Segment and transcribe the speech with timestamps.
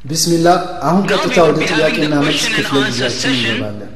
[0.00, 0.48] ቢስሚላ
[0.88, 3.86] አሁን ቀጥታ ወደ ጥያቄና መልስ ክፍለ ጊዜያችን እንገባለን።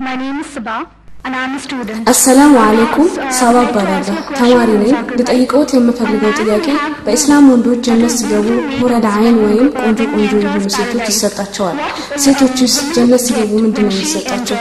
[0.00, 0.76] My name is Sabah
[1.24, 2.04] and I'm a student.
[2.12, 6.66] አሰላሙ አሌይኩም ሳባ እባላለሁ ተማሪ ነኝ ልጠይቀዎት የምፈልገው ጥያቄ
[7.06, 8.46] በኢስላም ወንዶች ጀነት ሲገቡ
[8.80, 11.78] ሁረል አይን ወይም ቆንጆ ቆንጆ የሆኑ ሴቶች ይሰጣቸዋል
[12.24, 14.58] ሴቶችስ ጀነት ሲገቡ ምንድን ነው የሚሰጣቸው.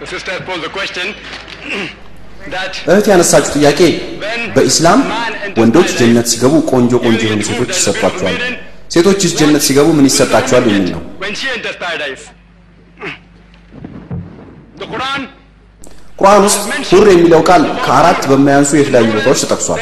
[0.00, 1.06] The sister posed the question
[2.88, 3.80] እህት ያነሳችሁ ጥያቄ
[4.54, 5.00] በኢስላም
[5.58, 8.36] ወንዶች ጀነት ሲገቡ ቆንጆ ቆንጆ የሆኑ ሴቶች ይሰጧቸዋል።
[8.94, 11.02] ሴቶችስ ጀነት ሲገቡ ምን ይሰጣቸዋል የሚል ነው።
[16.18, 19.80] ቁርአን ውስጥ ሁር የሚለው ቃል ከአራት በማያንሱ የተለያዩ ቦታዎች ተጠቅሷል።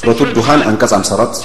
[0.00, 1.40] ሱረቱ ዱሃን አንቀጽ 54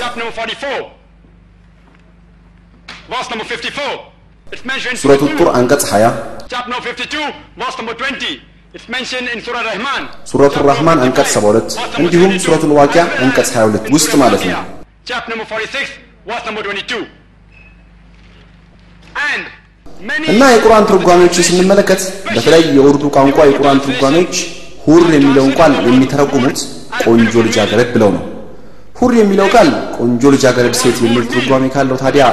[4.52, 4.96] chapter number 44, verse number 54.
[4.96, 7.22] It's mentioned ሱረቱ ጡር አንቀጽ 20 chapter number 52,
[7.62, 8.42] verse number 20.
[8.76, 10.04] It's mentioned in Surah Rahman.
[10.32, 14.62] ሱረቱ ራህማን አንቀጽ 72 እንዲሁም ሱረቱል ዋቂያ አንቀጽ 22 ውስጥ ማለት ነው
[15.10, 15.90] Chapter number 46,
[16.30, 17.02] verse number 22.
[19.30, 19.44] And
[20.10, 22.02] many እና የቁርአን ትርጓሜዎችን ስንመለከት
[22.36, 24.36] በተለይ የኡርዱ ቋንቋ የቁርአን ትርጓሜዎች
[24.86, 26.60] ሁር የሚለውን ቃል የሚተረጉሙት
[27.04, 28.24] ቆንጆ ልጃገረድ ብለው ነው
[28.96, 32.26] ሁር የሚለው ቃል ቆንጆ ልጃገረድ ሴት የሚል ትርጓሜ ካለው ታዲያ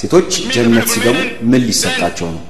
[0.00, 1.16] ሴቶች ጀነት ሲገቡ
[1.50, 2.42] ምን ሊሰጣቸው ነው?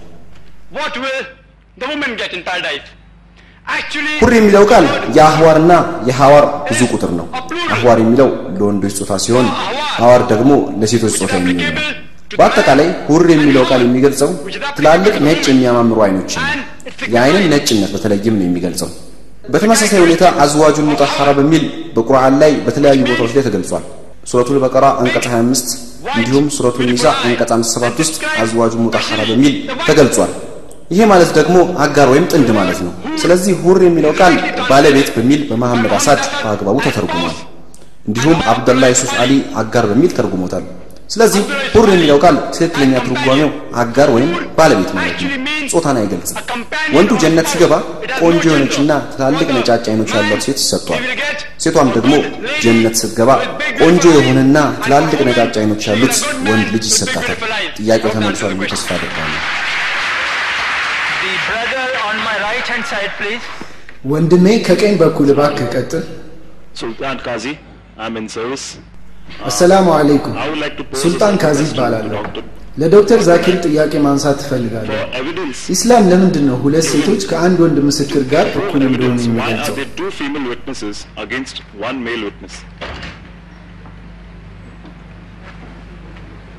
[4.20, 4.84] ሁር የሚለው ቃል
[5.16, 5.72] የአህዋርና
[6.08, 7.26] የሐዋር ብዙ ቁጥር ነው።
[7.74, 9.46] አህዋር የሚለው ለወንዶች ጾታ ሲሆን
[9.96, 10.50] ሐዋር ደግሞ
[10.80, 11.68] ለሴቶች ጾታ የሚል ነው።
[12.38, 14.30] በአጠቃላይ ሁር የሚለው ቃል የሚገልጸው
[14.76, 16.56] ትላልቅ ነጭ የሚያማምሩ አይኖችን ነው።
[17.14, 18.90] የአይንን ነጭነት በተለይም ነው የሚገልጸው
[19.44, 21.62] በተመሳሳይ ሁኔታ አዝዋጁን ሙጠሐራ በሚል
[21.94, 23.84] በቁርአን ላይ በተለያዩ ቦታዎች ላይ ተገልጿል።
[24.30, 25.70] ሱረቱል በቀራ አንቀጽ 25
[26.14, 29.54] እንዲሁም ሱረቱል ኒሳ አንቀጽ 57 ውስጥ አዝዋጁ ሙጠሐራ በሚል
[29.88, 30.32] ተገልጿል።
[30.90, 34.34] ይሄ ማለት ደግሞ አጋር ወይም ጥንድ ማለት ነው። ስለዚህ ሁር የሚለው ቃል
[34.70, 37.36] ባለቤት በሚል በመሐመድ አሳድ በአግባቡ ተተርጉሟል።
[38.08, 39.32] እንዲሁም አብደላ ዩሱፍ አሊ
[39.62, 40.64] አጋር በሚል ተርጉሞታል
[41.10, 43.48] ስለዚህ ሁር የሚለው ቃል ትክክለኛ ትርጓሜው
[43.82, 44.28] አጋር ወይም
[44.58, 45.30] ባለቤት ማለት ነው
[45.72, 46.36] ጾታን አይገልጽም
[46.96, 47.74] ወንዱ ጀነት ሲገባ
[48.20, 51.02] ቆንጆ የሆነችና ትላልቅ ነጫጭ አይኖች ያሏት ሴት ይሰጧል
[51.64, 52.12] ሴቷም ደግሞ
[52.64, 53.30] ጀነት ስትገባ
[53.80, 56.16] ቆንጆ የሆነና ትላልቅ ነጫጭ አይኖች ያሉት
[56.50, 57.38] ወንድ ልጅ ይሰጣታል
[57.78, 58.88] ጥያቄው ተመልሷል ብዬ ተስፋ
[63.18, 63.44] please.
[64.10, 66.04] ወንድሜ ከቀኝ በኩል እባክህ ቀጥል።
[68.02, 68.66] I'm in service.
[69.50, 72.22] አሰላሙ አለይኩም። I would like to pose ሱልጣን ካዚ ይባላለሁ።.
[72.80, 74.40] ለዶክተር ዛኪር ጥያቄ ማንሳት
[75.20, 79.74] evidence, ኢስላም ለምንድን ነው ሁለት ሴቶች ከአንድ ወንድ ምስክር ጋር እኩል እንደሆኑ የሚገልጸው?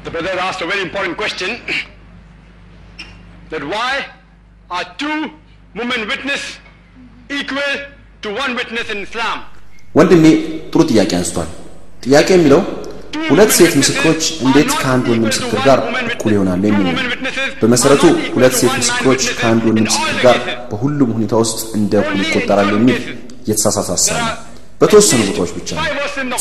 [0.04, 1.50] the brother asked a very important question
[3.52, 3.92] that why
[4.72, 5.18] are two
[5.76, 6.44] women witness
[7.40, 7.74] equal
[8.24, 9.38] to one witness in Islam?
[9.98, 10.26] ወንድሜ
[10.74, 11.50] ጥሩ ጥያቄ አንስቷል
[12.04, 12.62] ጥያቄ የሚለው
[13.30, 15.80] ሁለት ሴት ምስክሮች እንዴት ከአንድ ወንድ ምስክር ጋር
[16.12, 16.96] እኩል ይሆናሉ የሚል ነው።
[17.62, 18.04] በመሰረቱ
[18.36, 20.38] ሁለት ሴት ምስክሮች ከአንድ ወንድ ምስክር ጋር
[20.72, 22.98] በሁሉም ሁኔታ ውስጥ እንደ እኩል ይቆጠራሉ የሚል
[23.50, 24.34] የተሳሳተ ሀሳብ ነው።
[24.82, 25.84] በተወሰኑ ቦታዎች ብቻ ነው።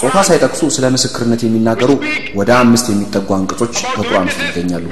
[0.03, 1.91] ጾታ ሳይጠቅሱ ስለ ምስክርነት የሚናገሩ
[2.39, 4.87] ወደ አምስት የሚጠጉ አንቀጾች በቁርአን ውስጥ ይገኛሉ.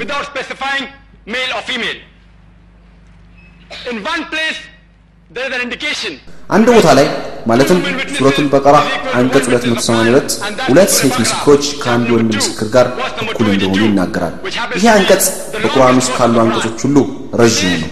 [6.49, 7.07] አንድ ቦታ ላይ
[7.45, 7.79] ማለትም
[8.15, 8.77] ሱረቱል በቀራ
[9.15, 10.35] አንቀጽ 282
[10.67, 12.87] ሁለት ሴት ምስክሮች ከአንድ ወንድ ምስክር ጋር
[13.25, 14.35] እኩል እንደሆኑ ይናገራል።
[14.77, 16.97] ይህ አንቀጽ በቁርአን ውስጥ ካሉ አንቀጾች ሁሉ
[17.41, 17.91] ረዥሙ ነው።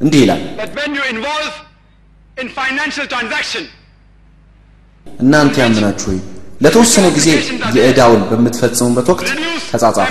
[0.00, 0.42] እንዲህ ይላል።
[5.06, 6.18] እናንተ ያመናችሁ ሆይ
[6.60, 7.28] ለተወሰነ ጊዜ
[7.76, 9.28] የዕዳውን በምትፈጽሙበት ወቅት
[9.70, 10.08] ተጻጻፉ።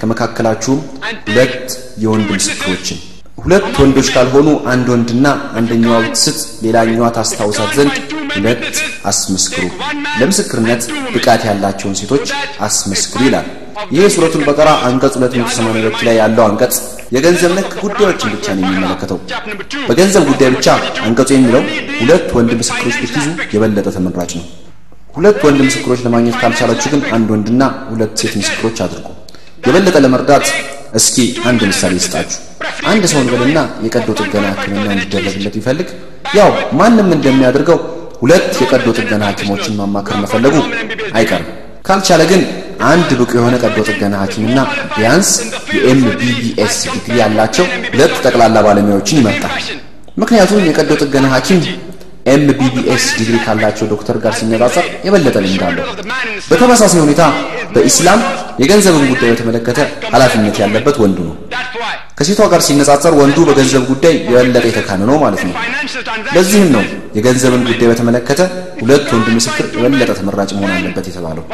[0.00, 0.80] ከመካከላችሁም
[1.28, 1.68] ሁለት
[2.02, 2.98] የወንድ ምስክሮችን
[3.46, 5.26] ሁለት ወንዶች ካልሆኑ አንድ ወንድና
[5.58, 7.94] አንደኛዋ ብትስት ሌላኛዋ ታስታውሳት ዘንድ
[8.36, 8.62] ሁለት
[9.10, 9.64] አስመስክሩ።
[10.20, 10.82] ለምስክርነት
[11.14, 12.26] ብቃት ያላቸውን ሴቶች
[12.66, 13.46] አስመስክሩ ይላል።
[13.94, 16.74] ይህ ሱረቱል በቀራ አንቀጽ 282 ላይ ያለው አንቀጽ
[17.14, 19.18] የገንዘብ ነክ ጉዳዮችን ብቻ ነው የሚመለከተው።
[19.88, 20.66] በገንዘብ ጉዳይ ብቻ
[21.06, 21.62] አንቀጹ የሚለው
[22.00, 24.46] ሁለት ወንድ ምስክሮች ብትይዙ የበለጠ ተመራጭ ነው።
[25.16, 29.06] ሁለት ወንድ ምስክሮች ለማግኘት ካልቻላችሁ ግን አንድ ወንድና ሁለት ሴት ምስክሮች አድርጉ።
[29.62, 30.46] የበለጠ ለመረዳት
[30.96, 31.16] እስኪ
[31.48, 32.38] አንድ ምሳሌ ልስጣችሁ
[32.90, 35.88] አንድ ሰው እንበልና የቀዶ ጥገና ህክምና እንዲደረግለት ቢፈልግ
[36.38, 37.78] ያው ማንም እንደሚያደርገው
[38.22, 40.54] ሁለት የቀዶ ጥገና ሐኪሞችን ማማከር መፈለጉ
[41.18, 41.48] አይቀርም።
[41.84, 42.40] ካልቻለ ግን
[42.88, 44.58] አንድ ብቁ የሆነ ቀዶ ጥገና ሐኪምና
[44.94, 45.28] ቢያንስ
[45.76, 49.54] የ MBBS ዲግሪ ያላቸው ሁለት ጠቅላላ ባለሙያዎችን ይመርጣል።
[50.16, 51.60] ምክንያቱም የቀዶ ጥገና ሐኪም
[52.26, 55.84] MBBS ዲግሪ ካላቸው ዶክተር ጋር ሲነጻጸር የበለጠ ልምድ አለው።
[56.50, 57.22] በተመሳሳይ ሁኔታ
[57.74, 58.20] በኢስላም
[58.62, 59.78] የገንዘብን ጉዳይ በተመለከተ
[60.12, 61.34] ኃላፊነት ያለበት ወንዱ ነው።
[62.18, 65.54] ከሴቷ ጋር ሲነጻጸር ወንዱ በገንዘብ ጉዳይ የበለጠ የተካነ ነው ማለት ነው።
[66.36, 66.84] ለዚህም ነው
[67.16, 68.40] የገንዘብን ጉዳይ በተመለከተ
[68.80, 71.44] ሁለት ወንድ ምስክር የበለጠ ተመራጭ መሆን አለበት የተባለው።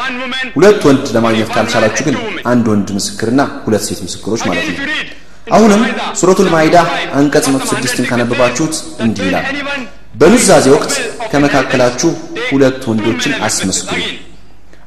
[0.57, 2.17] ሁለት ወንድ ለማግኘት ካልቻላችሁ ግን
[2.53, 4.79] አንድ ወንድ ምስክርና ሁለት ሴት ምስክሮች ማለት ነው።
[5.53, 5.81] አሁንም
[6.19, 6.77] ሱረቱል ማኢዳ
[7.19, 8.75] አንቀጽ 106ን ካነበባችሁት
[9.05, 9.47] እንዲህ ይላል፣
[10.15, 10.93] በኑዛዜ ወቅት
[11.33, 12.11] ከመካከላችሁ
[12.49, 13.99] ሁለት ወንዶችን አስመስክሩ።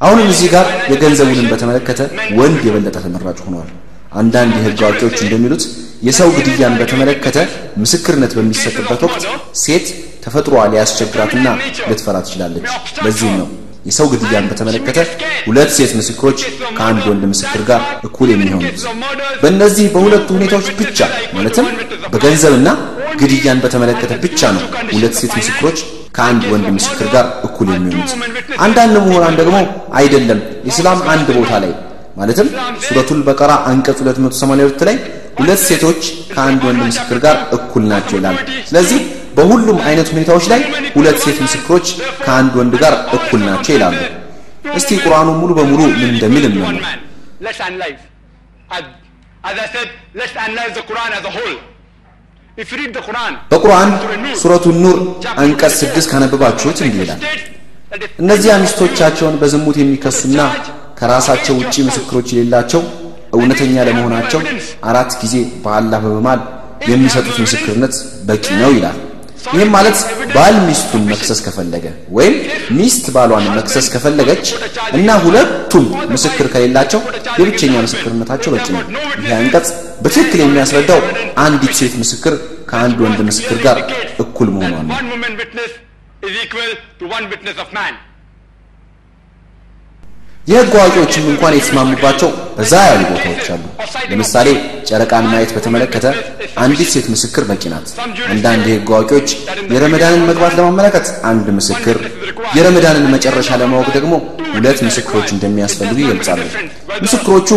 [0.01, 2.01] አሁንም እዚህ ጋር የገንዘብ ውልን በተመለከተ
[2.39, 3.69] ወንድ የበለጠ ተመራጭ ሆኗል።
[4.13, 5.63] አንዳንድ የሕግ አዋቂዎች እንደሚሉት
[6.07, 7.37] የሰው ግድያን በተመለከተ
[7.81, 9.23] ምስክርነት በሚሰጥበት ወቅት
[9.63, 9.87] ሴት
[10.25, 11.47] ተፈጥሮዋ ሊያስቸግራትና
[11.89, 12.67] ልትፈራ ትችላለች።
[13.05, 13.47] ለዚህም ነው
[13.85, 14.99] የሰው ግድያን በተመለከተ
[15.47, 16.39] ሁለት ሴት ምስክሮች
[16.77, 18.79] ከአንድ ወንድ ምስክር ጋር እኩል የሚሆኑት።
[19.41, 20.99] በእነዚህ በሁለቱ ሁኔታዎች ብቻ
[21.35, 21.67] ማለትም
[22.13, 22.69] በገንዘብና
[23.21, 24.63] ግድያን በተመለከተ ብቻ ነው
[24.95, 25.77] ሁለት ሴት ምስክሮች
[26.17, 28.11] ከአንድ ወንድ ምስክር ጋር እኩል የሚሆኑት።
[28.65, 29.55] አንዳንድ ምሁራን ደግሞ
[29.99, 30.39] አይደለም
[30.71, 31.73] ኢስላም አንድ ቦታ ላይ
[32.17, 32.49] ማለትም
[32.85, 34.97] ሱረቱል በቀራ አንቀጽ 282 ላይ
[35.39, 36.01] ሁለት ሴቶች
[36.33, 38.37] ከአንድ ወንድ ምስክር ጋር እኩል ናቸው ይላል።
[38.69, 38.99] ስለዚህ
[39.35, 40.61] በሁሉም አይነት ሁኔታዎች ላይ
[40.95, 41.87] ሁለት ሴት ምስክሮች
[42.25, 43.95] ከአንድ ወንድ ጋር እኩል ናቸው ይላሉ።
[44.77, 47.01] እስቲ ቁርአኑ ሙሉ በሙሉ ምን እንደሚል እንመልከት።
[53.51, 53.89] በቁርአን
[54.41, 54.97] ሱረቱ ኑር
[55.41, 57.21] አንቀጽ ስድስት ካነበባችሁት እንዲህ ይላል
[58.21, 60.39] እነዚያ ሚስቶቻቸውን በዝሙት የሚከሱና
[60.99, 62.81] ከራሳቸው ውጪ ምስክሮች የሌላቸው
[63.35, 64.41] እውነተኛ ለመሆናቸው
[64.89, 66.41] አራት ጊዜ በአላህ በመማል
[66.91, 67.95] የሚሰጡት ምስክርነት
[68.27, 68.97] በቂ ነው ይላል።
[69.53, 69.97] ይህም ማለት
[70.35, 71.85] ባል ሚስቱን መክሰስ ከፈለገ
[72.17, 72.35] ወይም
[72.79, 74.45] ሚስት ባሏን መክሰስ ከፈለገች
[74.97, 77.01] እና ሁለቱም ምስክር ከሌላቸው
[77.39, 78.81] የብቸኛ ምስክርነታቸው በቂ ነው።
[79.23, 79.69] ይህ አንቀጽ
[80.03, 81.01] በትክክል የሚያስረዳው
[81.45, 82.33] አንዲት ሴት ምስክር
[82.71, 83.77] ከአንድ ወንድ ምስክር ጋር
[84.23, 85.71] እኩል መሆኗን ነው። one woman witness
[86.23, 87.93] is equal to one witness of man.
[90.47, 92.27] የሕግ አዋቂዎችም እንኳን የተስማሙባቸው
[92.57, 93.63] በዛ ያሉ ቦታዎች አሉ።
[94.11, 94.47] ለምሳሌ
[94.89, 96.05] ጨረቃን ማየት በተመለከተ
[96.63, 97.87] አንዲት ሴት ምስክር በቂ ናት።
[98.31, 99.29] አንዳንድ የሕግ አዋቂዎች
[99.73, 101.97] የረመዳንን መግባት ለማመለከት አንድ ምስክር፣
[102.57, 104.13] የረመዳንን መጨረሻ ለማወቅ ደግሞ
[104.53, 106.43] ሁለት ምስክሮች እንደሚያስፈልጉ ይገልጻሉ።
[107.05, 107.49] ምስክሮቹ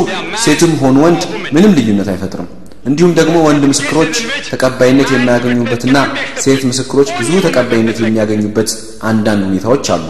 [0.45, 1.23] ሴትም ሆኑ ወንድ
[1.57, 2.49] ምንም ልዩነት አይፈጥርም።
[2.85, 4.15] እንዲሁም ደግሞ ወንድ ምስክሮች
[4.49, 5.97] ተቀባይነት የማያገኙበትና
[6.45, 8.71] ሴት ምስክሮች ብዙ ተቀባይነት የሚያገኙበት
[9.11, 10.07] አንዳንድ ሁኔታዎች አሉ።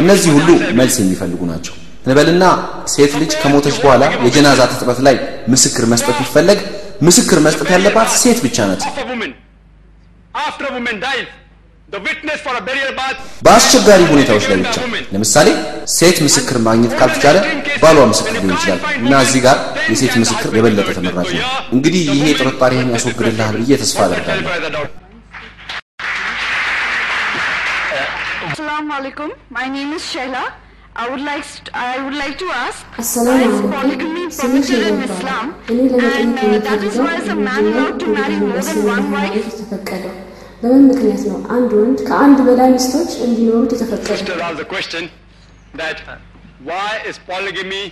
[0.00, 0.48] እነዚህ ሁሉ
[0.78, 1.74] መልስ የሚፈልጉ ናቸው።
[2.04, 2.44] እንበልና
[2.92, 5.16] ሴት ልጅ ከሞተች በኋላ የጀናዛ ትጥበት ላይ
[5.52, 6.60] ምስክር መስጠት ቢፈለግ
[7.08, 8.82] ምስክር መስጠት ያለባት ሴት ብቻ ናት።
[13.46, 14.76] በአስቸጋሪ ሁኔታዎች ላይ ብቻ
[15.14, 15.48] ለምሳሌ
[15.96, 17.36] ሴት ምስክር ማግኘት ካልተቻለ
[17.82, 19.58] ባሏ ምስክር ሊሆን ይችላል እና እዚህ ጋር
[19.90, 21.44] የሴት ምስክር የበለጠ ተመራጭ ነው።
[21.76, 24.48] እንግዲህ ይሄ ጥርጣሬህን ያስወግድልሃል ብዬ ተስፋ አደርጋለሁ።
[28.90, 29.30] alaikum.
[29.50, 30.42] My name is Shaila.
[30.96, 34.86] I would like I would like to ask አሰላሙ is አለይኩም polygamy ስሜ permitted ሸይባ
[34.88, 35.46] in ይባላል። Islam?
[35.72, 38.38] እኔ ለመጠየቅ And uh, that is የምፈልገው why is a man ምንድነው allowed to marry
[38.38, 39.30] ፖሊጋሚ more than በእስልምና one wife?
[39.30, 40.14] ሃይማኖት የተፈቀደው?
[40.62, 44.18] በምን ምክንያት ነው አንድ ወንድ ከአንድ በላይ ሚስቶች እንዲኖሩት የተፈቀደው?
[44.18, 45.02] Sister asked the question
[45.74, 45.98] that
[46.70, 47.82] why is polygamy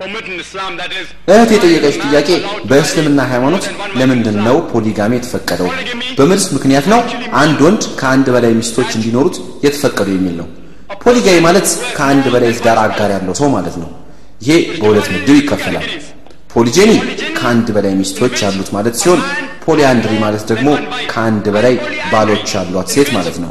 [0.00, 0.70] permitted in Islam?
[0.82, 2.28] That is, እህት የጠየቀች ጥያቄ
[2.72, 3.64] በእስልምና ሃይማኖት
[4.00, 5.70] ለምንድን ነው ፖሊጋሚ የተፈቀደው?
[6.20, 7.00] በምንስ ምክንያት ነው
[7.44, 10.48] አንድ ወንድ ከአንድ በላይ ሚስቶች እንዲኖሩት የተፈቀደው የሚል ነው።
[11.00, 11.66] ፖሊጋሚ ማለት
[11.96, 13.88] ከአንድ በላይ የትዳር አጋር ያለው ሰው ማለት ነው።
[14.42, 14.50] ይሄ
[14.80, 15.86] በሁለት ምድብ ይከፈላል።
[16.52, 16.92] ፖሊጄኒ
[17.38, 19.20] ከአንድ በላይ ሚስቶች ያሉት ማለት ሲሆን
[19.64, 20.68] ፖሊያንድሪ ማለት ደግሞ
[21.12, 21.74] ከአንድ በላይ
[22.12, 23.50] ባሎች ያሏት ሴት ማለት ነው።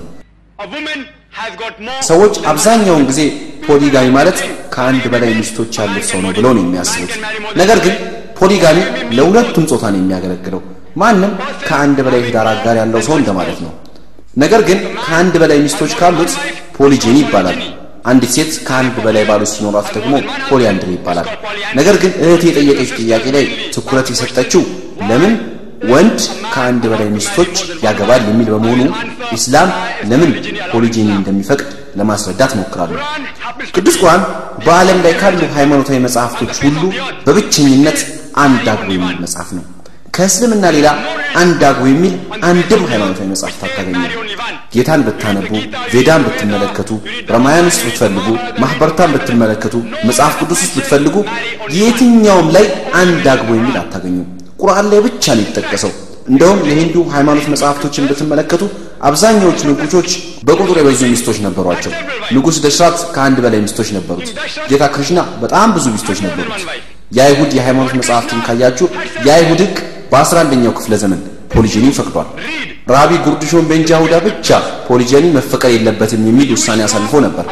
[2.09, 3.21] ሰዎች አብዛኛውን ጊዜ
[3.67, 4.37] ፖሊጋሚ ማለት
[4.75, 7.13] ከአንድ በላይ ሚስቶች ያሉት ሰው ነው ብለው ነው የሚያስቡት።
[7.61, 7.95] ነገር ግን
[8.39, 8.77] ፖሊጋሚ
[9.17, 10.61] ለሁለቱም ጾታ ነው የሚያገለግለው።
[10.97, 11.33] ማንም
[11.67, 13.71] ከአንድ በላይ የትዳር አጋር ያለው ሰው እንደማለት ነው።
[14.37, 16.31] ነገር ግን ከአንድ በላይ ሚስቶች ካሉት
[16.81, 17.59] ፖሊጄኒ ይባላል።
[18.05, 20.13] አንዲት ሴት ከአንድ በላይ ባሎች ሲኖራት ደግሞ
[20.49, 21.27] ፖሊያንድሪ ይባላል።
[21.79, 23.45] ነገር ግን እህት የጠየቀች ጥያቄ ላይ
[23.75, 24.63] ትኩረት የሰጠችው
[25.09, 25.33] ለምን
[25.91, 26.17] ወንድ
[26.53, 27.53] ከአንድ በላይ ሚስቶች
[27.85, 28.81] ያገባል የሚል በመሆኑ
[29.37, 29.69] ኢስላም
[30.09, 30.31] ለምን
[30.73, 31.69] ፖሊጂኒ እንደሚፈቅድ
[31.99, 32.99] ለማስረዳት ሞክራለሁ።
[33.75, 34.21] ቅዱስ ቁርአን
[34.65, 36.81] በዓለም ላይ ካሉ ሃይማኖታዊ መጽሐፍቶች ሁሉ
[37.25, 37.99] በብቸኝነት
[38.43, 39.63] አንድ አግቦ የሚል መጽሐፍ ነው።
[40.15, 40.87] ከእስልምና ሌላ
[41.41, 42.13] አንድ አግቦ የሚል
[42.49, 43.99] አንድም ሃይማኖታዊ መጽሐፍት አታገኙ።
[44.71, 45.49] ጌታን ብታነቡ፣
[45.93, 46.89] ቬዳን ብትመለከቱ፣
[47.31, 48.27] ረማያን ውስጥ ብትፈልጉ፣
[48.61, 49.73] ማህበርታን ብትመለከቱ፣
[50.07, 51.15] መጽሐፍ ቅዱስ ውስጥ ብትፈልጉ
[51.77, 52.65] የትኛውም ላይ
[53.01, 54.29] አንድ አግቦ የሚል አታገኙም።
[54.61, 55.91] ቁርአን ላይ ብቻ ነው የተጠቀሰው።
[56.31, 58.63] እንደውም የሂንዱ ሃይማኖት መጽሐፍቶችን ብትመለከቱ
[59.01, 60.09] አብዛኛዎቹ ንጉሶች
[60.47, 61.91] በቁጥር የበዙ ሚስቶች ነበሯቸው።
[62.35, 64.29] ንጉሥ ደሽራት ከአንድ በላይ ሚስቶች ነበሩት።
[64.69, 66.61] ጌታ ክርሽና በጣም ብዙ ሚስቶች ነበሩት።
[67.11, 68.87] የአይሁድ የሃይማኖት መጽሐፍትን ካያችሁ
[69.27, 69.77] የአይሁድ ሕግ
[70.13, 71.19] በ11ኛው ክፍለ ዘመን
[71.53, 72.27] polygyny ን ፈቅዷል።
[72.93, 74.47] ራቢ ጌርሾም ቤን ይሁዳ ብቻ
[74.87, 77.45] polygyny መፈቀድ የለበትም የሚል ውሳኔ አሳልፎ ነበር።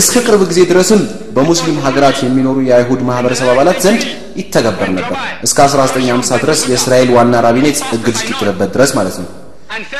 [0.00, 1.00] እስከ ቅርብ ጊዜ ድረስም
[1.36, 4.02] በሙስሊም ሀገራት የሚኖሩ የአይሁድ ማህበረሰብ አባላት ዘንድ
[4.40, 9.28] ይተገበር ነበር። እስከ 1950 ድረስ የእስራኤል ዋና rabbinate እግድ እስኪጥልበት ድረስ ማለት ነው።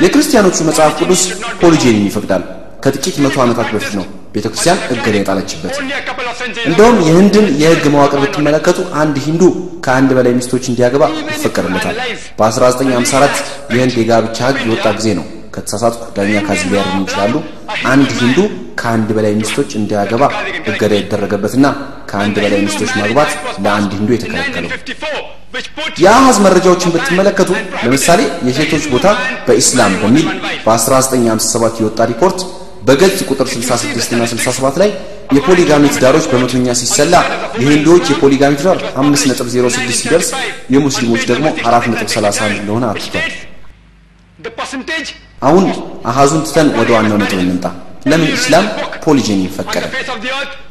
[0.05, 1.23] የክርስቲያኖቹ መጽሐፍ ቅዱስ
[1.61, 2.45] polygyny ን ይፈቅዳል።
[2.85, 5.75] ከጥቂት መቶ ዓመታት በፊት ነው ቤተ ክርስቲያን እገዳ የጣለችበት።
[6.69, 9.43] እንደውም የህንድን የህግ መዋቅር ብትመለከቱ አንድ ሂንዱ
[9.87, 11.97] ከአንድ በላይ ሚስቶች እንዲያገባ ይፈቀድለታል።
[12.41, 13.43] በ1954
[13.75, 17.35] የህንድ የጋብቻ ህግ የወጣ ጊዜ ነው። ከተሳሳትኩ ዳኛ ካዚ ሊያርሙ ይችላሉ።
[17.91, 18.39] አንድ ሂንዱ
[18.81, 20.23] ከአንድ በላይ ሚስቶች እንዲያገባ
[20.71, 21.67] እገዳ የተደረገበትና
[22.11, 23.31] ከአንድ በላይ ሚስቶች ማግባት
[23.65, 24.71] ለአንድ ሂንዱ የተከለከለው።
[26.03, 27.51] የአሃዝ መረጃዎችን ብትመለከቱ
[27.83, 29.07] ለምሳሌ የሴቶች ቦታ
[29.47, 30.27] በኢስላም በሚል
[30.67, 32.41] በ1957 የወጣ ሪፖርት
[32.91, 34.89] በገጽ ቁጥር 66 እና 67 ላይ
[35.37, 37.15] የፖሊጋሚ ትዳሮች በመቶኛ ሲሰላ
[37.61, 40.29] የሂንዱዎች የፖሊጋሚ ትዳር 5.06 ሲደርስ
[40.75, 43.31] የሙስሊሞች ደግሞ 4.31 እንደሆነ አትቷል።
[45.43, 45.65] አሁን
[46.11, 47.67] አሃዙን ትተን ወደ ዋናው ነጥብ እንምጣ።
[48.07, 48.67] ለምን ኢስላም
[49.05, 49.85] ፖሊጂኒ ፈቀደ?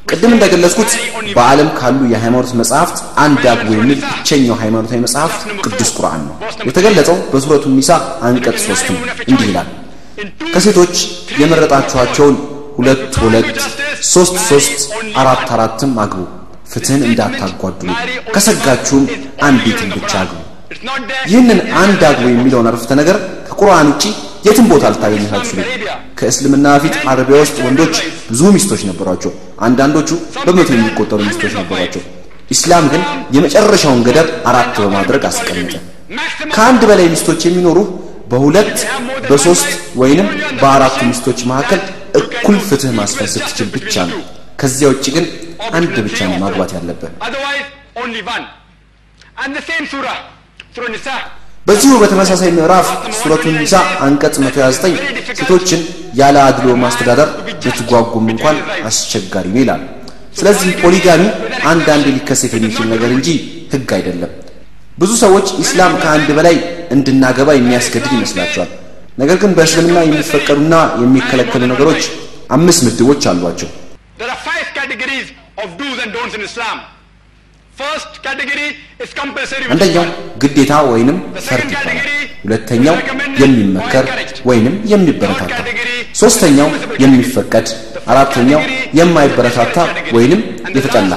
[0.09, 0.91] ቅድም እንደገለጽኩት
[1.35, 5.33] በዓለም ካሉ የሃይማኖት መጽሐፍት አንድ አግቡ የሚል ብቸኛው ሃይማኖታዊ መጽሐፍ
[5.65, 6.35] ቅዱስ ቁርአን ነው።
[6.69, 7.91] የተገለጸው በሱረቱ ኒሳ
[8.27, 9.69] አንቀጽ ሶስት ነው። እንዲህ ይላል
[10.53, 10.95] ከሴቶች
[11.41, 12.35] የመረጣችኋቸውን
[12.77, 13.57] ሁለት ሁለት
[14.09, 14.77] ሶስት ሶስት
[15.15, 16.21] አራት አራትም አግቡ፣
[16.71, 17.89] ፍትህን እንዳታጓድሉ፣
[18.33, 19.03] ከሰጋችሁም
[19.47, 20.38] አንዲትን ብቻ አግቡ።
[21.29, 23.17] ይህንን አንድ አግቡ የሚለውን አረፍተ ነገር
[23.49, 24.03] ከቁርአን ውጪ
[24.45, 25.67] የትም ቦታ ልታገኙት አትችሉም።
[26.19, 27.95] ከእስልምና በፊት አረቢያ ውስጥ ወንዶች
[28.29, 29.31] ብዙ ሚስቶች ነበሯቸው።
[29.67, 30.09] አንዳንዶቹ
[30.45, 32.03] በመቶ የሚቆጠሩ ሚስቶች ነበሯቸው።
[32.51, 33.01] ኢስላም ግን
[33.35, 35.73] የመጨረሻውን ገደብ አራት በማድረግ አስቀመጠ።
[36.53, 37.79] ከአንድ በላይ ሚስቶች የሚኖሩ
[38.29, 38.77] በሁለት
[39.29, 39.69] በሶስት
[40.01, 40.27] ወይንም
[40.62, 41.81] በአራቱ ሚስቶች መካከል
[42.19, 44.19] እኩል ፍትህ ማስፈን ስትችል ብቻ ነው።
[44.62, 45.25] ከዚያ ውጭ ግን
[45.71, 47.12] አንድ ብቻ ነው ማግባት ያለብህ።
[51.67, 53.74] በዚሁ በተመሳሳይ ምዕራፍ ሱረቱ ኒሳ
[54.05, 55.00] አንቀጽ 129
[55.39, 55.81] ሴቶችን
[56.19, 57.29] ያለ አድሎ ማስተዳደር
[57.63, 58.57] ብትጓጉም እንኳን
[58.89, 59.81] አስቸጋሪ ነው ይላል።
[60.39, 61.24] ስለዚህ ፖሊጋሚ
[61.71, 63.27] አንዳንድ ሊከሰት የሚችል ነገር እንጂ
[63.74, 64.31] ህግ አይደለም።
[64.99, 66.55] ብዙ ሰዎች ኢስላም ከአንድ በላይ
[66.91, 68.69] እንድናገባ የሚያስገድድ ይመስላቸዋል።
[69.17, 72.03] ነገር ግን በእስልምና የሚፈቀዱና የሚከለከሉ ነገሮች
[72.55, 73.69] አምስት ምድቦች አሏቸው።
[79.71, 80.05] አንደኛው
[80.41, 81.99] ግዴታ ወይንም ፈርድ ይባላል።
[82.43, 82.95] ሁለተኛው
[83.43, 84.05] የሚመከር
[84.49, 85.53] ወይንም የሚበረታታ፣
[86.21, 86.69] ሶስተኛው
[87.03, 87.67] የሚፈቀድ፣
[88.11, 88.61] አራተኛው
[88.99, 89.77] የማይበረታታ
[90.17, 90.41] ወይንም
[90.75, 91.13] የተጠላ፣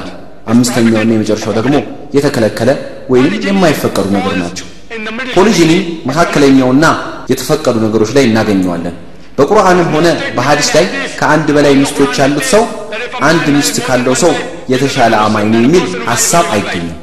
[0.46, 1.74] አምስተኛውና የመጨረሻው ደግሞ
[2.12, 2.70] የተከለከለ
[3.12, 4.66] ወይንም የማይፈቀዱ ነገር ናቸው።
[5.36, 5.72] ፖሊጂኒ
[6.08, 6.84] መካከለኛውና
[7.30, 8.96] የተፈቀዱ ነገሮች ላይ እናገኘዋለን።
[9.38, 10.86] በቁርአንም ሆነ በሐዲስ ላይ
[11.20, 12.64] ከአንድ በላይ ሚስቶች ያሉት ሰው
[13.28, 14.32] አንድ ሚስት ካለው ሰው
[14.72, 16.98] የተሻለ አማኝ ነው የሚል ሐሳብ አይገኝም።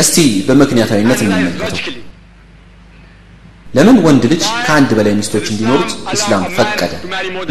[0.00, 0.16] እስቲ
[0.48, 1.78] በምክንያታዊነት እንመልከተው።
[3.74, 6.92] ለምን ወንድ ልጅ ከአንድ በላይ ሚስቶች እንዲኖሩት እስላም ፈቀደ?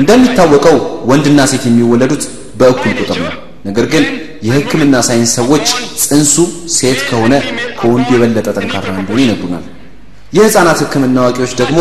[0.01, 0.77] እንደሚታወቀው
[1.09, 2.23] ወንድና ሴት የሚወለዱት
[2.59, 3.33] በእኩል ቁጥር ነው።
[3.67, 4.05] ነገር ግን
[4.47, 5.65] የሕክምና ሳይንስ ሰዎች
[6.03, 6.33] ጽንሱ
[6.77, 7.33] ሴት ከሆነ
[7.79, 9.65] ከወንዱ የበለጠ ጠንካራ እንደሆነ ይነግሩናል።
[10.37, 11.79] የሕፃናት ሕክምና አዋቂዎች ደግሞ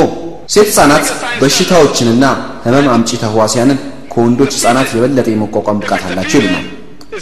[0.48, 1.06] ሴት ሕፃናት
[1.40, 2.24] በሽታዎችንና
[2.64, 3.78] ህመም አምጪ ተህዋሲያንን
[4.12, 6.66] ከወንዶች ሕፃናት የበለጠ የመቋቋም ብቃት አላቸው ይሉናል።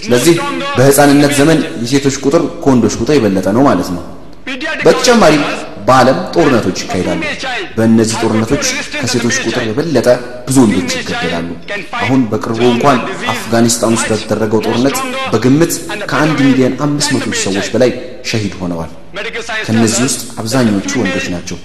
[0.03, 0.35] ስለዚህ
[0.77, 4.03] በሕፃንነት ዘመን የሴቶች ቁጥር ከወንዶች ቁጥር የበለጠ ነው ማለት ነው።
[4.85, 5.43] በተጨማሪም
[5.91, 7.21] በዓለም ጦርነቶች ይካሄዳሉ።
[7.77, 10.09] በእነዚህ ጦርነቶች ከሴቶች ቁጥር የበለጠ
[10.49, 11.49] ብዙ ወንዶች ይገደላሉ።
[12.01, 12.99] አሁን በቅርቡ እንኳን
[13.33, 14.97] አፍጋኒስታን ውስጥ በተደረገው ጦርነት
[15.33, 15.73] በግምት
[16.11, 17.91] ከአንድ ሚሊዮን አምስት መቶ ሰዎች በላይ
[18.31, 18.91] ሸሂድ ሆነዋል።
[19.67, 21.57] ከነዚህ ውስጥ አብዛኞቹ ወንዶች ናቸው።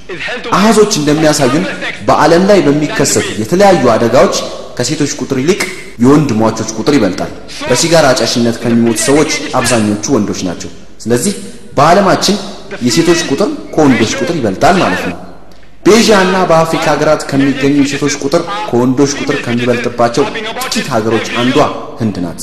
[0.57, 1.65] አሃዞች እንደሚያሳዩን
[2.07, 4.37] በዓለም ላይ በሚከሰቱ የተለያዩ አደጋዎች
[4.77, 5.61] ከሴቶች ቁጥር ይልቅ
[6.03, 7.31] የወንድ ሟቾች ቁጥር ይበልጣል።
[7.69, 10.71] በሲጋራ አጫሽነት ከሚሞቱ ሰዎች አብዛኞቹ ወንዶች ናቸው።
[11.03, 11.33] ስለዚህ
[11.77, 12.35] በዓለማችን
[12.85, 15.17] የሴቶች ቁጥር ከወንዶች ቁጥር ይበልጣል ማለት ነው።
[16.19, 20.23] እና በአፍሪካ ሀገራት ከሚገኙ የሴቶች ቁጥር ከወንዶች ቁጥር ከሚበልጥባቸው
[20.65, 21.57] ጥቂት ሀገሮች አንዷ
[21.99, 22.41] ህንድ ናት።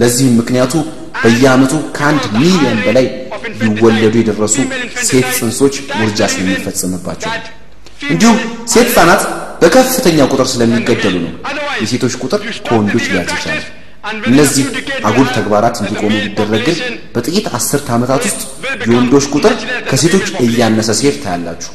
[0.00, 0.74] ለዚህም ምክንያቱ
[1.22, 3.06] በየዓመቱ ከአንድ ሚሊዮን በላይ
[3.62, 4.56] ሊወለዱ የደረሱ
[5.08, 7.32] ሴት ጽንሶች ውርጃ ስለሚፈጸምባቸው
[8.10, 8.38] እንዲሁም
[8.72, 9.22] ሴት ህጻናት
[9.62, 11.32] በከፍተኛ ቁጥር ስለሚገደሉ ነው
[11.82, 13.64] የሴቶች ቁጥር ከወንዶች ሊያንስ ይችላል።
[14.24, 14.64] እነዚህ
[15.08, 16.66] አጉል ተግባራት እንዲቆሙ ቢደረግ
[17.14, 18.40] በጥቂት አስርተ ዓመታት ውስጥ
[18.88, 19.54] የወንዶች ቁጥር
[19.90, 21.72] ከሴቶች እያነሰ ሲሄድ ታያላችሁ።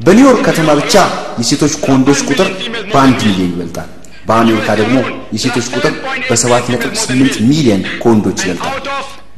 [0.00, 0.94] በኒውዮርክ ከተማ ብቻ
[1.40, 2.48] የሴቶች ከወንዶች ቁጥር
[2.92, 3.88] በአንድ ሚሊዮን ይበልጣል።
[4.28, 4.96] በአሜሪካ ደግሞ
[5.34, 5.94] የሴቶች ቁጥር
[6.28, 8.74] በሰባት ነጥብ ስምንት ሚሊዮን ከወንዶች ይበልጣል።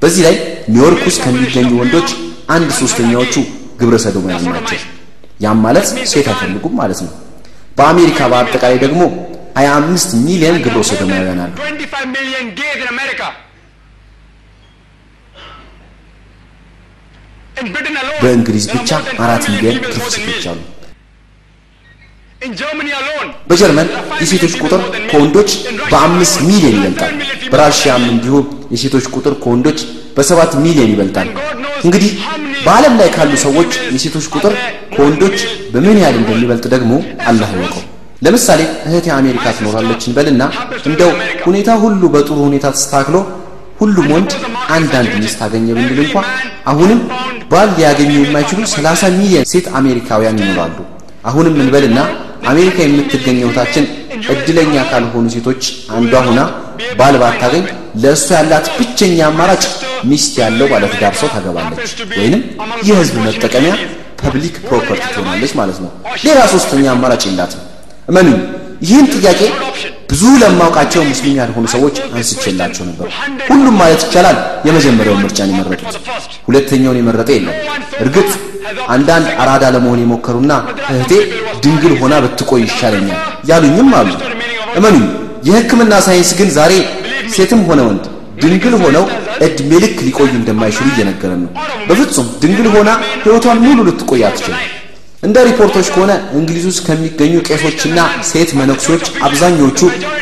[0.03, 0.37] በዚህ ላይ
[0.75, 2.11] ኒውዮርክ ውስጥ ከሚገኙ ወንዶች
[2.49, 3.35] አንድ ሶስተኛዎቹ
[3.81, 4.79] ግብረ ሰዶማውያን ናቸው።
[5.41, 7.13] ያም ማለት ሴት አይፈልጉም ማለት ነው።
[7.79, 9.03] በአሜሪካ በአጠቃላይ ደግሞ
[9.63, 11.53] 25 ሚሊዮን ግብረ ሰዶማውያን አሉ።
[18.23, 18.91] በእንግሊዝ ብቻ
[19.25, 20.45] አራት ሚሊዮን female ሴቶች.
[20.53, 20.61] አሉ።
[22.41, 23.89] In Germany alone, በጀርመን
[24.23, 25.51] የሴቶች ቁጥር ከወንዶች
[25.93, 27.13] በአምስት ሚሊዮን ይበልጣል።
[27.53, 28.35] በራሽያም እንዲሁ
[28.75, 29.81] የሴቶች ቁጥር ከወንዶች
[30.17, 31.29] በሰባት ሚሊዮን ይበልጣል።
[31.87, 32.11] እንግዲህ
[32.65, 34.55] በዓለም ላይ ካሉ ሰዎች የሴቶች ቁጥር
[34.95, 35.37] ከወንዶች
[35.75, 36.93] በምን ያህል እንደሚበልጥ ደግሞ
[37.31, 37.85] አላህ ይወቀው።
[38.23, 40.43] ለምሳሌ እህቴ አሜሪካ ትኖራለች እንበልና
[40.89, 41.11] እንደው
[41.47, 43.17] ሁኔታ ሁሉ በጥሩ ሁኔታ ተስተካክሎ
[43.81, 44.33] ሁሉም ወንድ
[44.77, 46.17] አንዳንድ ሚስት አገኘ ብንል እንኳ
[46.73, 46.99] አሁንም
[47.53, 50.77] ባል ሊያገኙ የማይችሉ 30 ሚሊዮን ሴት አሜሪካውያን ይኖራሉ።
[51.31, 52.01] አሁንም እንበልና
[52.53, 53.87] አሜሪካ የምትገኘው እህታችን
[54.35, 55.63] እድለኛ ካልሆኑ ሴቶች
[55.97, 56.41] አንዷ ሆና
[57.01, 57.65] ባል ባታገኝ
[58.03, 59.65] ለእሷ ያላት ብቸኛ አማራጭ
[60.11, 62.43] ሚስት ያለው ባለትዳር ሰው ታገባለች ወይንም
[62.89, 63.73] የህዝብ መጠቀሚያ
[64.23, 65.91] public property ትሆናለች ማለት ነው።
[66.27, 67.63] ሌላ ሶስተኛ አማራጭ የላትም።
[68.09, 68.37] እመኑኝ
[68.83, 69.41] ይህን ጥያቄ
[70.11, 73.09] ብዙ ለማውቃቸው ሙስሊም ያልሆኑ ሰዎች አንስቼላቸው ነበር።
[73.51, 75.97] ሁሉም ማለት ይቻላል የመጀመሪያውን ምርጫን የመረጡት፣
[76.49, 77.57] ሁለተኛውን የመረጠ የለም።
[78.05, 78.31] እርግጥ
[78.95, 80.53] አንዳንድ አራዳ ለመሆን የሞከሩና
[80.91, 81.13] እህቴ
[81.65, 84.11] ድንግል ሆና ብትቆይ ይሻለኛል ያሉኝም አሉ።
[84.79, 85.05] እመኑኝ
[85.49, 86.73] የሕክምና ሳይንስ ግን ዛሬ
[87.35, 88.05] ሴትም ሆነ ወንድ
[88.43, 89.05] ድንግል ሆነው
[89.47, 91.51] እድሜ ልክ ሊቆዩ እንደማይችሉ እየነገረን ነው።
[91.89, 92.91] በፍጹም ድንግል ሆና
[93.25, 94.61] ሕይወቷን ሙሉ ልትቆይ አትችልም።
[95.23, 97.99] እንደ ሪፖርቶች ከሆነ እንግሊዝ ውስጥ ከሚገኙ ቄሶችና
[98.29, 99.81] ሴት መነኩሴዎች አብዛኞቹ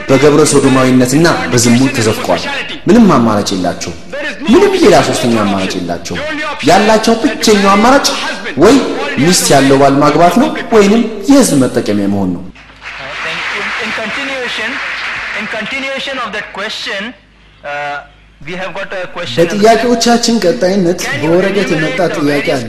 [0.09, 2.43] በገብረ ሶዶማዊነትና በዝሙት ተዘፍቀዋል።
[2.89, 3.93] ምንም አማራጭ የላቸው።
[4.49, 6.17] ምንም ሌላ ሶስተኛ አማራጭ የላቸው።
[6.71, 8.07] ያላቸው ብቸኛው አማራጭ
[8.65, 8.77] ወይ
[9.23, 11.03] ሚስት ያለው ባል ማግባት ነው ወይንም
[11.33, 12.45] የህዝብ መጠቀሚያ መሆን ነው።
[15.31, 17.03] Uh, in continuation of that question,
[17.65, 17.99] uh,
[18.41, 19.39] we have got a question.
[19.41, 22.69] በጥያቄዎቻችን ቀጣይነት በወረቀት የመጣ ጥያቄ አለ።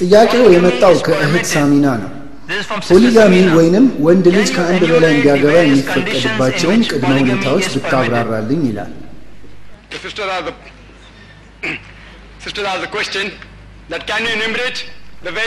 [0.00, 1.46] ጥያቄው የመጣው ከእህት?
[1.52, 2.10] ሳሚና ነው።
[2.48, 3.34] This is from Sister ፖሊጋሚ.
[3.58, 7.66] ወይንም ወንድ Can ልጅ you ከአንድ enumerate በላይ the እንዲያገባ የሚፈቀድባቸውን ቅድመ ሁኔታዎች?
[7.76, 8.92] ብታብራራልኝ ይላል።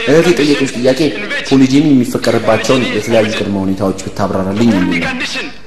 [0.08, 1.00] እህት conditions ጥያቄ
[1.50, 5.65] ፖሊጂኒ የሚፈቀድባቸውን የተለያዩ ቅድመ ሁኔታዎች ብታብራራልኝ የሚል ነው።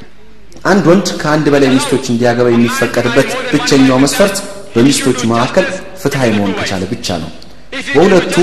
[0.65, 4.37] አንድ ወንድ ከአንድ በላይ ሚስቶች እንዲያገባ የሚፈቀድበት ብቸኛው መስፈርት
[4.75, 5.67] በሚስቶቹ መካከል
[6.03, 7.31] ፍትሐዊ መሆን ከቻለ ብቻ ነው።
[7.89, 8.35] በሁለቱ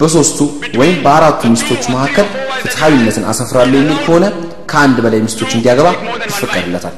[0.00, 0.38] በሶስቱ
[0.80, 2.26] ወይም በአራቱ ሚስቶች መካከል
[2.62, 4.24] ፍትሐዊነትን አሰፍራለሁ የሚል ከሆነ
[4.70, 5.88] ከአንድ በላይ ሚስቶች እንዲያገባ
[6.28, 6.94] ይፈቀድለታል።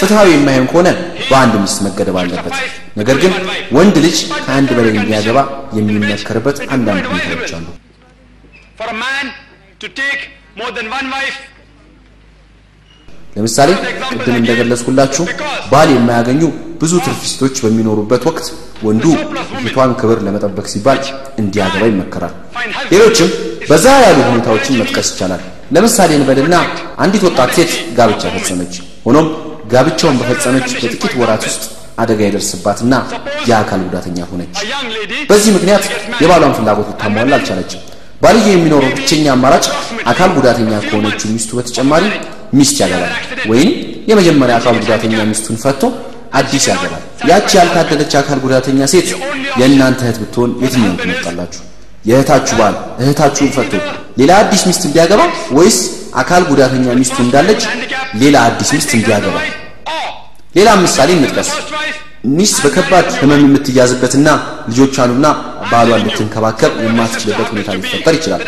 [0.00, 0.88] ፍትሐዊ የማይሆን ከሆነ
[1.30, 2.54] በአንድ ሚስት መገደብ አለበት።
[3.00, 3.32] ነገር ግን
[3.78, 5.38] ወንድ ልጅ ከአንድ በላይ እንዲያገባ
[5.78, 7.68] የሚመከርበት አንዳንድ ሁኔታዎች አሉ።
[8.78, 9.26] for a man
[9.80, 10.20] to take
[10.56, 11.38] more than one wife
[13.36, 13.70] ለምሳሌ
[14.12, 15.24] ቅድም እንደገለጽኩላችሁ
[15.72, 16.42] ባል የማያገኙ
[16.80, 18.46] ብዙ ትርፊስቶች በሚኖሩበት ወቅት
[18.86, 19.04] ወንዱ
[19.56, 21.00] የፊቷን ክብር ለመጠበቅ ሲባል
[21.40, 22.34] እንዲያገባ ይመከራል።
[22.92, 23.28] ሌሎችም
[23.70, 25.42] በዛ ያሉ ሁኔታዎችን መጥቀስ ይቻላል።
[25.76, 26.54] ለምሳሌ እንበልና
[26.98, 28.72] አንዲት ወጣት ሴት ጋብቻ ፈጸመች።
[29.06, 29.26] ሆኖም
[29.72, 31.62] ጋብቻውን በፈጸመች በጥቂት ወራት ውስጥ
[31.98, 32.94] አደጋ የደርስባትና
[33.48, 34.56] የአካል ጉዳተኛ ሆነች።
[35.30, 35.84] በዚህ ምክንያት
[36.22, 37.82] የባሏን ፍላጎት ልታሟላ አልቻለችም።
[38.20, 39.64] ባልየው የሚኖረው ብቸኛ አማራጭ
[40.10, 42.04] አካል ጉዳተኛ ከሆነችው ሚስቱ በተጨማሪ
[42.58, 43.12] ሚስት ያገባል
[43.50, 43.70] ወይም
[44.10, 45.82] የመጀመሪያ አካል ጉዳተኛ ሚስቱን ፈቶ
[46.38, 49.08] አዲስ ያገባል። ያቺ ያልታደለች አካል ጉዳተኛ ሴት
[49.60, 51.62] የእናንተ እህት ብትሆን የትኛውን ትመርጣላችሁ?
[52.08, 53.72] የእህታችሁ ባል እህታችሁን ፈቶ
[54.20, 55.22] ሌላ አዲስ ሚስት እንዲያገባ
[55.58, 55.78] ወይስ
[56.22, 57.62] አካል ጉዳተኛ ሚስቱ እንዳለች
[58.22, 59.36] ሌላ አዲስ ሚስት እንዲያገባ?
[60.54, 61.50] ሌላ ምሳሌ እንጥቀስ።
[62.24, 64.28] ሚስት በከባድ ህመም የምትያዝበትና
[64.70, 65.26] ልጆቿንና
[65.70, 68.42] ባሏን ልትንከባከብ የማትችልበት ሁኔታ ሊፈጠር ይችላል።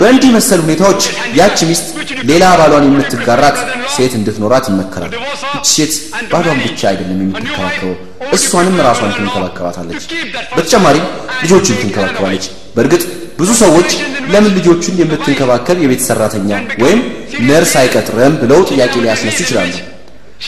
[0.00, 1.02] በእንዲህ መሰል ሁኔታዎች
[1.38, 1.86] ያቺ ሚስት
[2.30, 3.58] ሌላ ባሏን የምትጋራት
[3.94, 5.12] ሴት እንድትኖራት ይመከራል።
[5.54, 5.94] ይቺ ሴት
[6.32, 7.94] ባሏን ብቻ አይደለም የምትንከባከበው፣
[8.36, 10.04] እሷንም ራሷን ትንከባከባታለች።
[10.56, 11.06] በተጨማሪም
[11.44, 12.46] ልጆቹን ትንከባከባለች።
[12.76, 13.02] በእርግጥ
[13.38, 13.90] ብዙ ሰዎች
[14.32, 16.50] ለምን ልጆቹን የምትንከባከብ የቤት ሰራተኛ
[16.82, 17.00] ወይም
[17.48, 19.72] ነርስ አይቀጥርም ብለው ጥያቄ ሊያስነሱ ይችላሉ።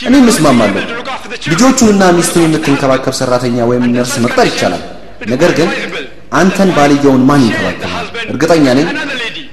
[0.05, 0.83] እኔም እስማማለሁ።
[1.51, 4.83] ልጆቹንና ሚስቱን የምትንከባከብ ሰራተኛ ወይም ነርስ መቅጠር ይቻላል።
[5.31, 5.69] ነገር ግን
[6.39, 8.05] አንተን ባልየውን ማን ይንከባከባል?
[8.31, 8.87] እርግጠኛ ነኝ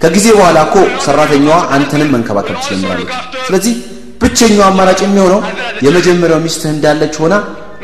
[0.02, 3.12] ከጊዜ በኋላ እኮ ሰራተኛዋ አንተንም መንከባከብ ትጀምራለች።
[3.46, 3.74] ስለዚህ
[4.20, 5.40] ብቸኛው አማራጭ የሚሆነው
[5.86, 7.34] የመጀመሪያው ሚስትህ እንዳለች ሆና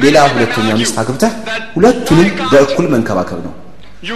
[0.01, 1.33] ሌላ ሁለተኛ ሚስት አግብተህ
[1.77, 3.55] ሁለቱንም በእኩል መንከባከብ ነው።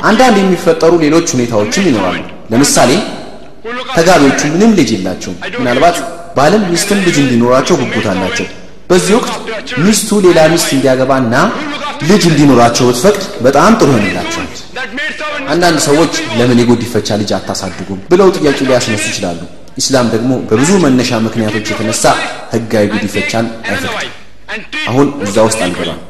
[0.03, 2.21] አንዳንድ የሚፈጠሩ ሌሎች ሁኔታዎችም ይኖራሉ።
[2.53, 2.91] ለምሳሌ
[3.97, 5.97] ተጋቢዎቹ ምንም ልጅ የላቸውም። ምናልባት
[6.37, 8.47] ባልም ሚስትም ልጅ እንዲኖራቸው ጉጉት አላቸው።
[8.91, 9.33] በዚህ ወቅት
[9.85, 11.35] ሚስቱ ሌላ ሚስት እንዲያገባና
[12.09, 14.51] ልጅ እንዲኖራቸው ብትፈቅድ በጣም ጥሩ ይሆንላቸዋል።
[15.53, 19.41] አንዳንድ ሰዎች ለምን የጉዲፈቻ ልጅ አታሳድጉም ብለው ጥያቄ ሊያስነሱ ይችላሉ።
[19.81, 22.05] ኢስላም ደግሞ በብዙ መነሻ ምክንያቶች የተነሳ
[22.55, 24.13] ህጋዊ ጉዲፈቻን አይፈቅድም።
[24.91, 26.01] አሁን እዛ ውስጥ አልገባም።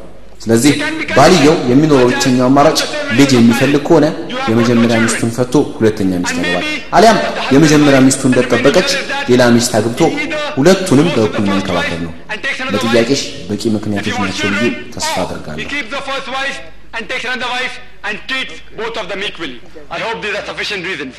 [0.44, 0.72] ስለዚህ
[1.18, 2.78] ባልየው የሚኖረው ብቸኛው አማራጭ
[3.18, 4.07] ልጅ የሚፈልግ ከሆነ
[4.50, 6.64] የመጀመሪያ ሚስቱን ፈቶ ሁለተኛ ሚስት ያገባል።
[6.96, 7.18] አሊያም
[7.54, 8.90] የመጀመሪያ ሚስቱ እንደጠበቀች
[9.30, 10.00] ሌላ ሚስት አግብቶ
[10.59, 12.12] ሁለቱንም በእኩል መንከባከብ ነው።
[12.74, 16.59] ለጥያቄሽ በቂ ምክንያቶች ናቸው ብዬ ተስፋ አደርጋለሁ። keeps the first wife
[16.96, 19.59] and takes another wife and treats both of them equally.
[19.90, 21.14] I hope these are sufficient reasons.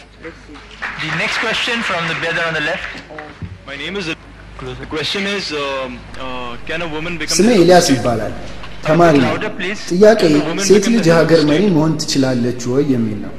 [1.01, 2.87] The next question from the brother on the left.
[3.67, 4.05] My name is.
[4.79, 7.37] The question is, um, uh, can a woman become?
[7.39, 8.33] ስሜ ኤልያስ ይባላል።
[8.85, 9.31] ተማሪ ነው።
[9.89, 10.21] ጥያቄ
[10.67, 13.33] ሴት ልጅ የሀገር መሪ መሆን ትችላለች ወይ የሚል ነው።?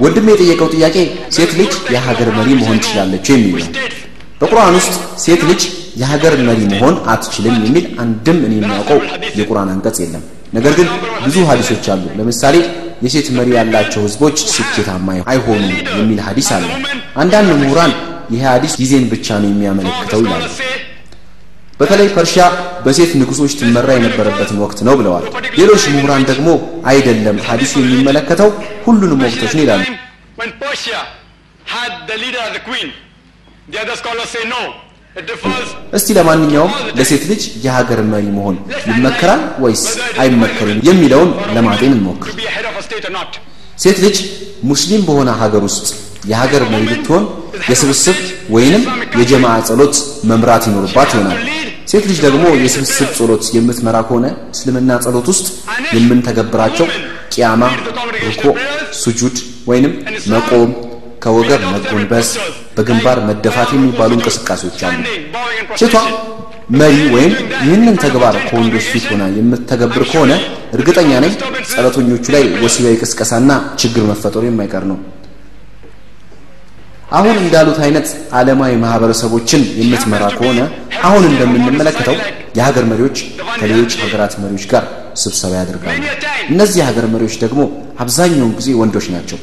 [0.00, 0.96] ወንድም የጠየቀው ጥያቄ
[1.36, 3.68] ሴት ልጅ የሀገር መሪ መሆን ትችላለች የሚል ነው።
[4.40, 4.94] በቁርአን ውስጥ
[5.24, 5.62] ሴት ልጅ
[6.00, 8.98] የሀገር መሪ መሆን አትችልም የሚል አንድም እኔ የሚያውቀው
[9.38, 10.88] የቁርአን አንቀጽ የለም። ነገር ግን
[11.24, 12.56] ብዙ ሀዲሶች አሉ። ለምሳሌ
[13.02, 15.66] የሴት መሪ ያላቸው ህዝቦች ስኬታማ አይሆኑም
[15.98, 16.66] የሚል ሀዲስ አለ።
[17.22, 17.92] አንዳንድ ምሁራን
[18.32, 20.44] ይህ ሀዲስ ጊዜን ብቻ ነው የሚያመለክተው ይላሉ።
[21.80, 22.42] በተለይ ፐርሺያ
[22.84, 25.24] በሴት ንጉሶች ትመራ የነበረበትን ወቅት ነው ብለዋል።
[25.58, 26.48] ሌሎች ምሁራን ደግሞ
[26.90, 28.50] አይደለም፣ ሀዲሱ የሚመለከተው
[28.86, 29.82] ሁሉንም ወቅቶች ነው ይላሉ።
[35.96, 38.56] እስቲ ለማንኛውም ለሴት ልጅ የሀገር መሪ መሆን
[38.90, 39.82] ይመከራል ወይስ
[40.22, 42.30] አይመከርም የሚለውን ለማጤን እንሞክር።.
[43.78, 44.16] ሴት ልጅ
[44.70, 45.86] ሙስሊም በሆነ ሀገር ውስጥ
[46.30, 47.24] የሀገር መሪ ልትሆን
[47.70, 48.18] የስብስብ
[48.54, 48.82] ወይንም
[49.20, 49.94] የጀማዓ ጸሎት
[50.30, 51.40] መምራት ይኖርባት ይሆናል።
[51.90, 55.46] ሴት ልጅ ደግሞ የስብስብ ጸሎት የምትመራ ከሆነ እስልምና ጸሎት ውስጥ
[55.96, 56.86] የምንተገብራቸው
[57.34, 57.62] ቂያማ፣
[58.26, 58.42] ሩኮ፣
[59.02, 59.36] ሱጁድ
[59.70, 59.92] ወይንም
[60.32, 60.70] መቆም፣
[61.24, 62.30] ከወገብ መጎንበስ፣
[62.76, 65.02] በግንባር መደፋት የሚባሉ እንቅስቃሴዎች አሉ።
[65.80, 65.94] ሴቷ
[66.74, 67.32] መሪ ወይም
[67.64, 70.32] ይህንን ተግባር ከወንዶች ፊት ሆና የምትተገብር ከሆነ
[70.76, 71.32] እርግጠኛ ነኝ
[71.72, 73.50] ጸሎተኞቹ ላይ ወሲባዊ ቅስቀሳና
[73.82, 74.98] ችግር መፈጠሩ የማይቀር ነው።
[77.14, 78.06] አሁን እንዳሉት አይነት
[78.38, 80.60] ዓለማዊ ማህበረሰቦችን የምትመራ ከሆነ
[81.02, 82.16] አሁን እንደምንመለከተው
[82.58, 83.18] የሀገር መሪዎች
[83.58, 84.84] ከሌሎች ሀገራት መሪዎች ጋር
[85.22, 86.00] ስብሰባ ያደርጋሉ።
[86.52, 87.60] እነዚህ የሀገር መሪዎች ደግሞ
[87.98, 89.38] አብዛኛውን ጊዜ ወንዶች ናቸው።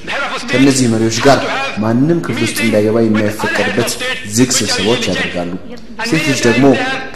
[0.49, 1.39] ከእነዚህ መሪዎች ጋር
[1.83, 3.91] ማንም ክፍል ውስጥ እንዳይገባ የማይፈቀድበት
[4.35, 5.51] ዝግ ስብሰባዎች ያደርጋሉ።
[6.09, 6.65] ሴት ልጅ ደግሞ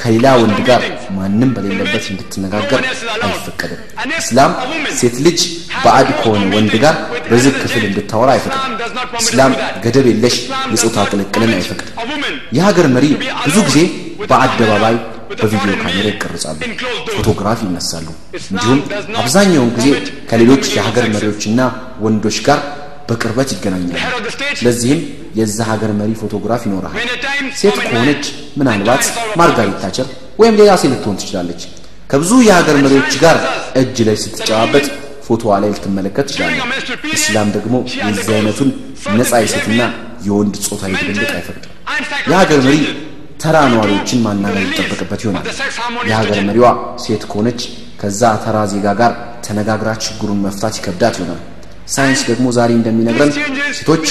[0.02, 0.82] ከሌላ ወንድ ጋር
[1.15, 2.82] ማንም በሌለበት እንድትነጋገር
[3.26, 3.80] አይፈቀድም።
[4.20, 4.52] እስላም
[5.00, 5.39] ሴት ልጅ
[5.86, 6.96] ባዕድ ከሆነ ወንድ ጋር
[7.30, 8.74] በዝግ ክፍል እንድታወራ አይፈቅድም።
[9.22, 9.54] እስላም
[9.86, 10.36] ገደብ የለሽ
[10.74, 11.91] የጾታ ቅልቅልን አይፈቅድም።
[12.58, 13.06] የሀገር መሪ
[13.46, 13.80] ብዙ ጊዜ
[14.30, 14.96] በአደባባይ
[15.33, 16.57] በቪዲዮ ካሜራ ይቀርጻሉ፣
[17.15, 18.07] ፎቶግራፍ ይነሳሉ።
[18.51, 18.79] እንዲሁም
[19.21, 19.88] አብዛኛውን ጊዜ
[20.29, 21.59] ከሌሎች የሀገር መሪዎችና
[22.05, 22.59] ወንዶች ጋር
[23.09, 23.95] በቅርበት ይገናኛሉ።
[24.65, 25.01] ለዚህም
[25.39, 27.09] የዛ ሀገር መሪ ፎቶግራፍ ይኖርሃል።
[27.61, 28.23] ሴት ከሆነች
[28.59, 29.03] ምናልባት
[29.41, 30.07] ማርጋሪት ታቸር
[30.39, 31.61] ወይም ሌላ ሴት ልትሆን ትችላለች።
[32.09, 33.38] ከብዙ የሀገር መሪዎች ጋር
[33.81, 34.85] እጅ ላይ ስትጨባበጥ
[35.27, 38.69] ፎቶዋ ላይ ልትመለከት ትችላለች። እስላም ደግሞ የዚህ አይነቱን
[39.17, 39.81] ነፃ የሴትና
[40.27, 41.71] የወንድ ጾታዊ ድብልቅ አይፈቅድም።
[42.29, 42.77] የሀገር መሪ
[43.36, 45.45] ተራ ነዋሪዎችን ማናገር ይጠበቅበት ይሆናል።
[46.10, 46.67] የሀገር መሪዋ
[47.04, 47.62] ሴት ከሆነች
[48.02, 49.12] ከዛ ተራ ዜጋ ጋር
[49.45, 51.41] ተነጋግራ ችግሩን መፍታት ይከብዳት ይሆናል።
[51.95, 53.32] ሳይንስ ደግሞ ዛሬ እንደሚነግረን
[53.78, 54.06] ሴቶች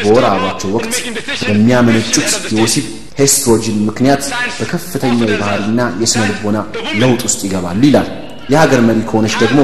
[0.00, 0.94] በወር አበባቸው ወቅት
[1.42, 2.18] በሚያመነጩት
[2.52, 2.86] የወሲብ
[3.20, 4.22] ሄስትሮጂን ምክንያት
[4.58, 6.58] በከፍተኛ የባህሪና የስነ ልቦና
[7.02, 8.08] ለውጥ ውስጥ ይገባሉ ይላል።
[8.52, 9.60] የሀገር መሪ ከሆነች ደግሞ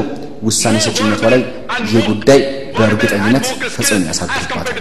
[0.46, 1.42] ውሳኔ ሰጭነቷ ላይ
[1.86, 2.40] ይህ ጉዳይ
[2.76, 4.78] በእርግጠኝነት ተጽዕኖ ያሳድርባታል።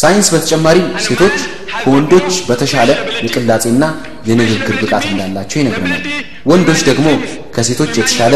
[0.00, 1.36] ሳይንስ በተጨማሪም ሴቶች
[1.76, 2.90] ከወንዶች በተሻለ
[3.24, 3.84] የቅላጼና
[4.28, 6.02] የንግግር ብቃት እንዳላቸው ይነግረናል።
[6.50, 7.06] ወንዶች ደግሞ
[7.56, 8.34] ከሴቶች የተሻለ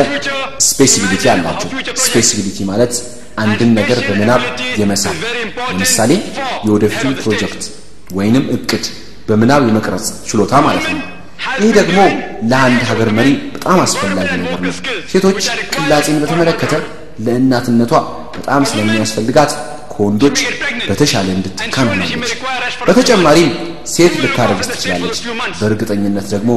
[0.68, 1.68] spatial ability አላቸው።
[2.04, 2.94] spatial ability ማለት
[3.42, 4.42] አንድን ነገር በምናብ
[4.80, 5.16] የመሳል
[5.70, 6.12] ለምሳሌ
[6.66, 7.64] የወደፊቱን ፕሮጀክት
[8.16, 8.84] ወይንም እቅድ
[9.28, 11.00] በምናብ የመቅረጽ ችሎታ ማለት ነው።
[11.62, 11.98] ይህ ደግሞ
[12.50, 14.72] ለአንድ ሀገር መሪ በጣም አስፈላጊ ነገር ነው።
[15.12, 15.40] ሴቶች
[15.74, 16.72] ቅላጼን በተመለከተ
[17.18, 17.92] ለእናትነቷ
[18.36, 19.52] በጣም ስለሚያስፈልጋት
[19.92, 20.38] ከወንዶች
[20.88, 22.32] በተሻለ እንድትካን ሆናለች።
[22.88, 23.50] በተጨማሪም
[23.92, 25.18] ሴት ልታረግዝ ትችላለች።
[25.60, 26.50] በእርግጠኝነት ደግሞ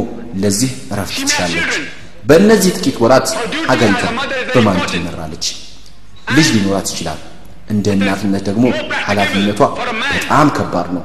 [0.44, 1.74] ለዚህ እረፍት ትችላለች።
[2.26, 3.28] በእነዚህ ጥቂት ወራት
[3.70, 4.04] ሀገሪቷ
[4.56, 5.46] በማን ትመራለች?
[6.36, 7.20] ልጅ ሊኖራት ይችላል።
[7.70, 8.66] እንደ እናትነት ደግሞ
[9.08, 9.60] ኃላፊነቷ
[10.14, 11.04] በጣም ከባድ ነው።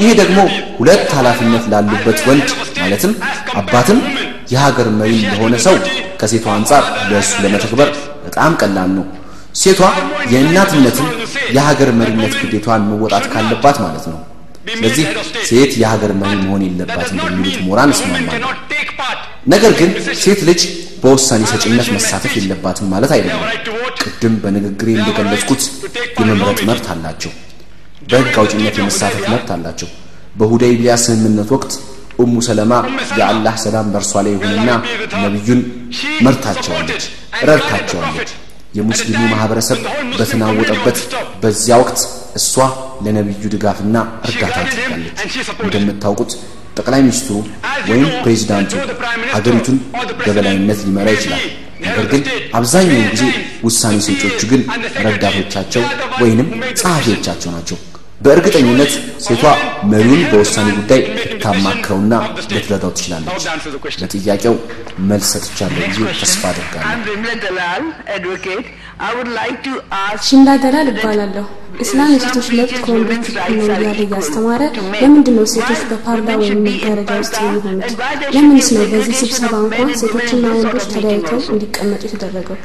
[0.00, 0.38] ይሄ ደግሞ
[0.78, 2.48] ሁለት ኃላፊነት ላሉበት ወንድ
[2.80, 3.12] ማለትም
[3.60, 3.98] አባትም
[4.52, 5.74] የሀገር መሪ ለሆነ ሰው
[6.20, 7.88] ከሴቷ አንጻር ለእሱ ለመተግበር
[8.28, 9.06] በጣም ቀላል ነው።
[9.54, 9.80] ሴቷ
[10.32, 11.06] የእናትነትን
[11.56, 14.18] የሀገር መሪነት ግዴቷን መወጣት ካለባት ማለት ነው።
[14.70, 15.06] ስለዚህ
[15.48, 18.50] ሴት የሀገር መሪ መሆን የለባትም በሚሉት ምሁራን እስማማለሁ።
[19.46, 19.90] ነገር ግን
[20.22, 20.60] ሴት ልጅ
[21.02, 23.42] በውሳኔ ሰጭነት መሳተፍ የለባትም ማለት አይደለም።
[24.02, 25.62] ቅድም በንግግሬ እንደገለጽኩት
[26.20, 27.32] የመምረጥ መብት አላቸው።
[28.10, 29.88] በሕግ አውጭነት የመሳተፍ መብት አላቸው።
[30.34, 31.72] በሁደይቢያ ስምምነት ወቅት
[32.18, 32.72] ኡሙ ሰለማ
[33.18, 34.70] የአላህ ሰላም በእርሷ ላይ ይሁንና
[35.24, 35.60] ነቢዩን
[36.26, 37.04] መርታቸዋለች፣
[37.48, 38.30] ረድታቸዋለች።
[38.74, 39.78] የሙስሊሙ ማህበረሰብ
[40.18, 40.98] በተናወጠበት
[41.42, 42.00] በዚያ ወቅት
[42.36, 42.54] እሷ
[43.04, 43.96] ለነቢዩ ድጋፍና
[44.28, 45.20] እርዳታ አድርጋለች።
[45.64, 46.32] እንደምታውቁት
[46.78, 47.36] ጠቅላይ ሚኒስትሩ
[47.90, 48.72] ወይም ፕሬዚዳንቱ
[49.32, 49.78] ሀገሪቱን
[50.20, 51.44] በበላይነት ሊመራ ይችላል።
[51.82, 52.22] ነገር ግን
[52.58, 53.24] አብዛኛውን ጊዜ
[53.66, 54.62] ውሳኔ ሰጪዎቹ ግን
[55.06, 55.82] ረዳቶቻቸው
[56.22, 56.48] ወይንም
[56.80, 57.78] ጸሐፊዎቻቸው ናቸው።
[58.18, 58.92] በእርግጠኝነት
[59.24, 59.42] ሴቷ
[59.90, 62.14] መሪውን በውሳኔ ጉዳይ ልታማክረውና
[62.50, 63.44] ልትረዳው ትችላለች።
[64.00, 64.54] ለጥያቄው
[65.10, 66.88] መልስ ሰጥቻለሁ ብዬ ተስፋ አደርጋለሁ።
[70.26, 71.46] ሽምላ ደላል እባላለሁ።
[71.84, 74.62] እስላም የሴቶች መብት ከወንዶች እኩል ነው እያለ እያስተማረ
[74.96, 77.92] ለምንድን ነው ሴቶች በፓርላ ወይም መጋረጃ ውስጥ የሚሆኑት?
[78.34, 82.58] ለምንስ ነው በዚህ ስብሰባ እንኳን ሴቶችና ወንዶች ተለያይተው እንዲቀመጡ የተደረገው?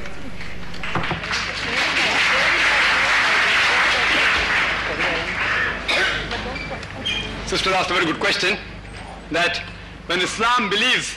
[7.54, 8.58] Sister asked a very good question
[9.32, 9.54] that
[10.08, 11.08] when Islam believes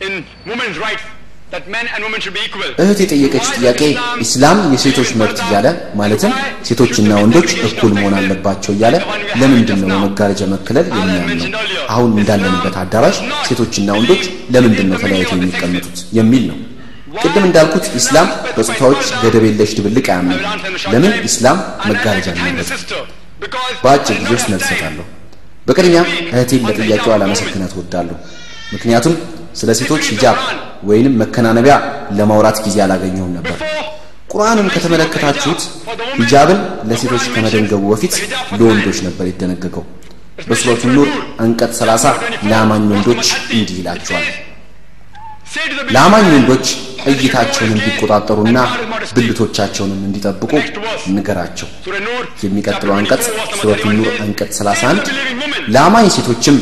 [0.00, 0.12] in
[0.46, 1.04] women's rights.
[2.82, 3.80] እህት የጠየቀች ጥያቄ
[4.24, 5.66] ኢስላም የሴቶች መብት እያለ
[6.00, 6.32] ማለትም
[6.68, 8.96] ሴቶችና ወንዶች እኩል መሆን አለባቸው እያለ
[9.40, 11.60] ለምንድን ነው በመጋረጃ መከለል የሚያምነው?
[11.94, 14.24] አሁን እንዳለንበት አዳራሽ ሴቶችና ወንዶች
[14.56, 16.58] ለምንድን ነው ተለያይተው የሚቀመጡት የሚል ነው።
[17.22, 20.42] ቅድም እንዳልኩት ኢስላም በጾታዎች ገደብ የለሽ ድብልቅ አያምንም።
[20.94, 22.72] ለምን ኢስላም መጋረጃ መረጠ?
[23.82, 25.04] በአጭር ጊዜ ውስጥ መልስ እሰጣለሁ።
[25.66, 28.16] በቅድሚያ እህቴን ለጥያቄዋ ላመሰግናት እወዳለሁ።
[28.74, 29.14] ምክንያቱም
[29.56, 30.38] ስለ ሴቶች ሂጃብ
[30.82, 31.74] ወይንም መከናነቢያ
[32.18, 33.58] ለማውራት ጊዜ አላገኘሁም ነበር።
[34.32, 35.60] ቁርአንን ከተመለከታችሁት
[36.18, 38.14] ሂጃብን ለሴቶች ከመደንገቡ በፊት
[38.58, 39.84] ለወንዶች ነበር የተደነገገው።
[40.48, 41.08] በሱረቱ ኑር
[41.40, 42.16] አንቀጽ 30
[42.50, 43.24] ለአማኝ ወንዶች
[43.56, 44.26] እንዲህ ይላቸዋል።
[45.94, 46.66] ለአማኝ ወንዶች
[47.06, 48.58] እይታቸውን እንዲቆጣጠሩና
[49.16, 50.52] ብልቶቻቸውንም እንዲጠብቁ
[51.16, 51.68] ንገራቸው።
[52.44, 53.24] የሚቀጥለው አንቀጽ
[53.58, 55.10] ሱረቱ ኑር አንቀጽ 31
[55.74, 56.56] ለአማኝ ሴቶችም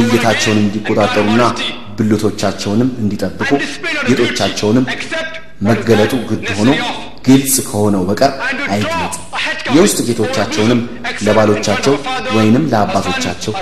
[0.00, 1.42] እይታቸውን እንዲቆጣጠሩና
[1.98, 3.50] ብልቶቻቸውንም እንዲጠብቁ
[4.10, 4.84] ጌጦቻቸውንም
[5.66, 6.70] መገለጡ ግድ ሆኖ
[7.26, 8.32] ግልጽ ከሆነው በቀር
[8.72, 9.16] አይግለጡ።
[9.74, 10.80] የውስጥ ጌጦቻቸውንም
[11.26, 11.94] ለባሎቻቸው
[12.36, 13.52] ወይንም ለአባቶቻቸው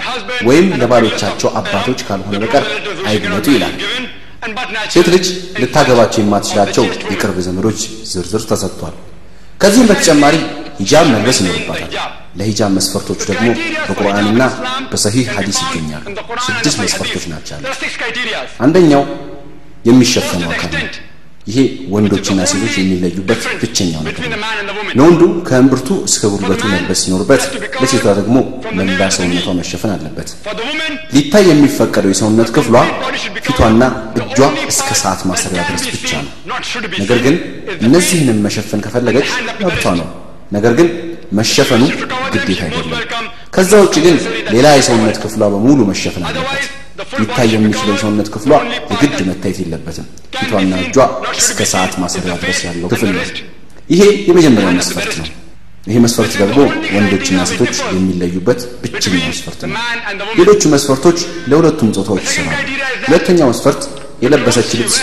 [0.48, 2.64] ወይም ለባሎቻቸው አባቶች ካልሆነ በቀር
[3.10, 3.74] አይግለጡ ይላል።
[4.92, 5.26] ሴት ልጅ
[5.60, 8.94] ልታገባቸው የማትችላቸው የቅርብ ዘመዶች ዝርዝር ተሰጥቷል።
[9.60, 10.36] ከዚህም በተጨማሪ
[10.80, 11.92] ሂጃብ መልበስ ይኖርባታል።
[12.38, 13.46] ለሂጃብ መስፈርቶቹ ደግሞ
[13.88, 14.42] በቁርአንና
[14.90, 16.04] በሰሂህ ሐዲስ ይገኛሉ።
[16.48, 17.56] ስድስት መስፈርቶች ናቸው
[18.66, 19.02] አንደኛው
[19.84, 20.88] የሚሸፈነው አካል ነው።
[21.48, 21.58] ይሄ
[21.92, 24.40] ወንዶችና ሴቶች የሚለዩበት ብቸኛው ነገር ነው።
[24.98, 27.42] ለወንዱ ከእምብርቱ እስከ ጉልበቱ መልበስ ሲኖርበት፣
[27.82, 28.36] ለሴቷ ደግሞ
[28.78, 30.28] መላ ሰውነቷ መሸፈን አለበት።
[31.14, 32.76] ሊታይ የሚፈቀደው የሰውነት ክፍሏ
[33.46, 33.82] ፊቷና
[34.20, 34.38] እጇ
[34.72, 36.32] እስከ ሰዓት ማሰሪያ ድረስ ብቻ ነው።
[37.02, 37.36] ነገር ግን
[37.80, 39.30] እነዚህንም መሸፈን ከፈለገች
[39.62, 40.08] መብቷ ነው።
[40.52, 40.88] ነገር ግን
[41.38, 41.82] መሸፈኑ
[42.34, 42.92] ግዴታ አይደለም።
[43.54, 44.16] ከዛ ውጭ ግን
[44.54, 46.66] ሌላ የሰውነት ክፍሏ በሙሉ መሸፈን አለበት።
[47.20, 48.52] ሊታይ የሚችለው የሰውነት ክፍሏ
[48.92, 50.06] የግድ መታየት የለበትም።
[50.36, 50.96] ፊቷና እጇ
[51.40, 53.24] እስከ ሰዓት ማሰሪያ ድረስ ያለው ክፍል ነው።
[53.90, 55.28] ይሄ የመጀመሪያው መስፈርት ነው።
[55.86, 56.58] ይሄ መስፈርት ደግሞ
[56.94, 59.76] ወንዶችና ሴቶች የሚለዩበት ብቸኛው መስፈርት ነው።
[60.38, 61.18] ሌሎቹ መስፈርቶች
[61.50, 62.58] ለሁለቱም ጾታዎች ይሰራሉ።
[63.06, 63.82] ሁለተኛው መስፈርት
[64.24, 64.96] የለበሰች ልብስ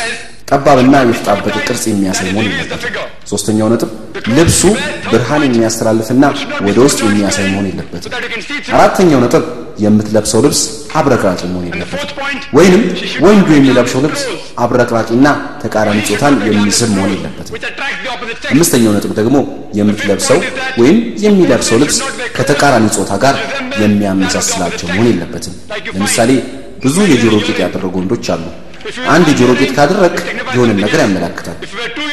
[0.50, 2.92] ጠባብና የተጣበቀ ቅርጽ የሚያሳይ መሆን የለበትም።
[3.32, 3.92] ሶስተኛው ነጥብ
[4.38, 4.62] ልብሱ
[5.12, 6.26] ብርሃን የሚያስተላልፍና
[6.68, 8.12] ወደ ውስጥ የሚያሳይ መሆን የለበትም።
[8.76, 9.46] አራተኛው ነጥብ
[9.86, 10.62] የምትለብሰው ልብስ
[10.96, 12.18] አብረቅራቂ መሆን የለበትም።
[12.58, 12.82] ወይንም
[13.26, 14.24] ወንዱ የሚለብሰው ልብስ
[14.64, 15.28] አብረቅራቂና
[15.64, 17.54] ተቃራኒ ጾታን የሚስብ መሆን የለበትም።
[18.54, 19.38] አምስተኛው ነጥብ ደግሞ
[19.80, 20.40] የምትለብሰው
[20.82, 21.98] ወይም የሚለብሰው ልብስ
[22.38, 23.36] ከተቃራኒ ጾታ ጋር
[23.84, 25.56] የሚያመሳስላቸው መሆን የለበትም።
[25.96, 26.32] ለምሳሌ
[26.84, 28.46] ብዙ የጆሮ ጌጥ ያደረጉ ወንዶች አሉ።
[29.14, 30.16] አንድ የጆሮ ጌጥ ካደረክ
[30.56, 31.58] የሆነን ነገር ያመላክታል።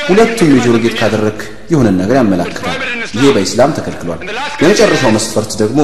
[0.09, 1.41] ሁለቱም የጆሮ ጌጥ ካደረክ
[1.73, 2.77] የሆነን ነገር ያመላክታል።
[3.17, 4.21] ይሄ በኢስላም ተከልክሏል።
[4.63, 5.81] የመጨረሻው መስፈርት ደግሞ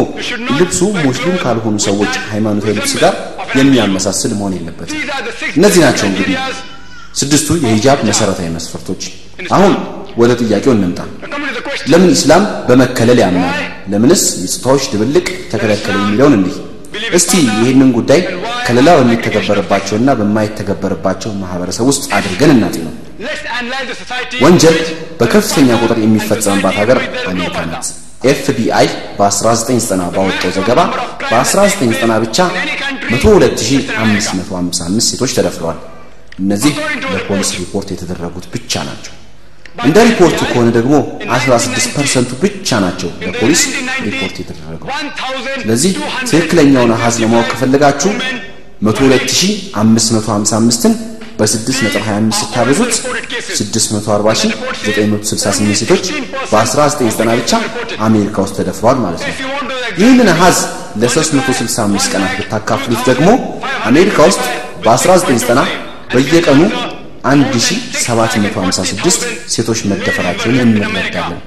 [0.61, 3.15] ልብሱ ሙስሊም ካልሆኑ ሰዎች ሃይማኖታዊ ልብስ ጋር
[3.59, 4.99] የሚያመሳስል መሆን የለበትም።
[5.57, 6.37] እነዚህ ናቸው እንግዲህ
[7.15, 9.03] ስድስቱ የሂጃብ መሰረታዊ መስፈርቶች።
[9.53, 9.73] አሁን
[10.17, 11.01] ወደ ጥያቄው እንምጣ።
[11.91, 13.59] ለምን ኢስላም በመከለል ያምናል?
[13.93, 15.95] ለምንስ የጾታዎች ድብልቅ ተከለከለ?
[16.01, 16.57] የሚለውን እንዲህ
[17.19, 18.21] እስቲ ይህንን ጉዳይ
[18.67, 22.95] ከለላ በሚተገበርባቸውና በማይተገበርባቸው ማህበረሰብ ውስጥ አድርገን እናጤ ነው።
[24.45, 24.77] ወንጀል
[25.21, 26.99] በከፍተኛ ቁጥር የሚፈጸምባት ሀገር
[27.31, 27.87] አሜሪካ ናት።
[28.25, 28.87] ኤፍቢአይ
[29.19, 30.81] በ1990 ባወጣው ዘገባ
[31.31, 32.39] በ1990 ብቻ
[33.13, 35.79] 102555 ሴቶች ተደፍረዋል።
[36.39, 36.75] እነዚህ
[37.15, 39.15] ለፖሊስ ሪፖርት የተደረጉት ብቻ ናቸው።
[39.79, 40.95] እንደ ሪፖርቱ ከሆነ ደግሞ
[41.35, 43.63] 16 ፐርሰንቱ ብቻ ናቸው ለፖሊስ
[44.07, 44.89] ሪፖርት የተደረገው።
[45.63, 45.93] ስለዚህ
[46.31, 48.11] ትክክለኛውን አሃዝ ለማወቅ ከፈለጋችሁ
[48.85, 50.93] 102555ን
[51.39, 52.93] በ6.25 ስታበዙት
[53.51, 56.05] 640968 ሴቶች
[56.53, 57.53] በ1990 ብቻ
[58.09, 59.29] አሜሪካ ውስጥ ተደፍረዋል ማለት ነው።
[60.01, 60.59] ይህንን አሃዝ
[61.03, 63.29] ለ365 ቀናት ብታካፍሉት ደግሞ
[63.91, 64.43] አሜሪካ ውስጥ
[64.85, 65.67] በ1990
[66.13, 66.61] በየቀኑ
[67.25, 71.39] 1756 ሴቶች መደፈራቸውን እንረዳለን።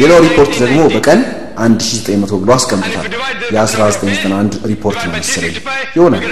[0.00, 1.20] ሌላው ሪፖርት ደግሞ በቀን
[1.60, 3.06] 1900 ብሎ አስቀምጦታል።
[3.54, 5.54] የ1991 ሪፖርት ነው መሰለኝ
[5.96, 6.24] ይሆናል።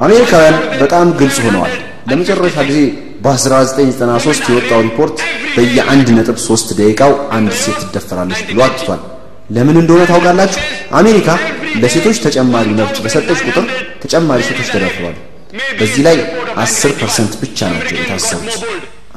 [0.00, 1.74] አሜሪካውያን በጣም ግልጽ ሆነዋል።
[2.10, 2.80] ለመጨረሻ ጊዜ
[3.24, 5.16] በ1993 የወጣው ሪፖርት
[5.56, 9.00] በየ1 ነጥብ 3 ደቂቃው አንድ ሴት ትደፈራለች ብሎ አትቷል።
[9.50, 10.60] ለምን እንደሆነ ታውቃላችሁ?
[10.92, 11.28] አሜሪካ
[11.82, 13.64] ለሴቶች ተጨማሪ መብት በሰጠች ቁጥር
[14.02, 15.16] ተጨማሪ ሴቶች ተደፍረዋል።
[15.78, 16.16] በዚህ ላይ
[16.60, 18.58] 10 ፐርሰንት ብቻ ናቸው የታሰሩት።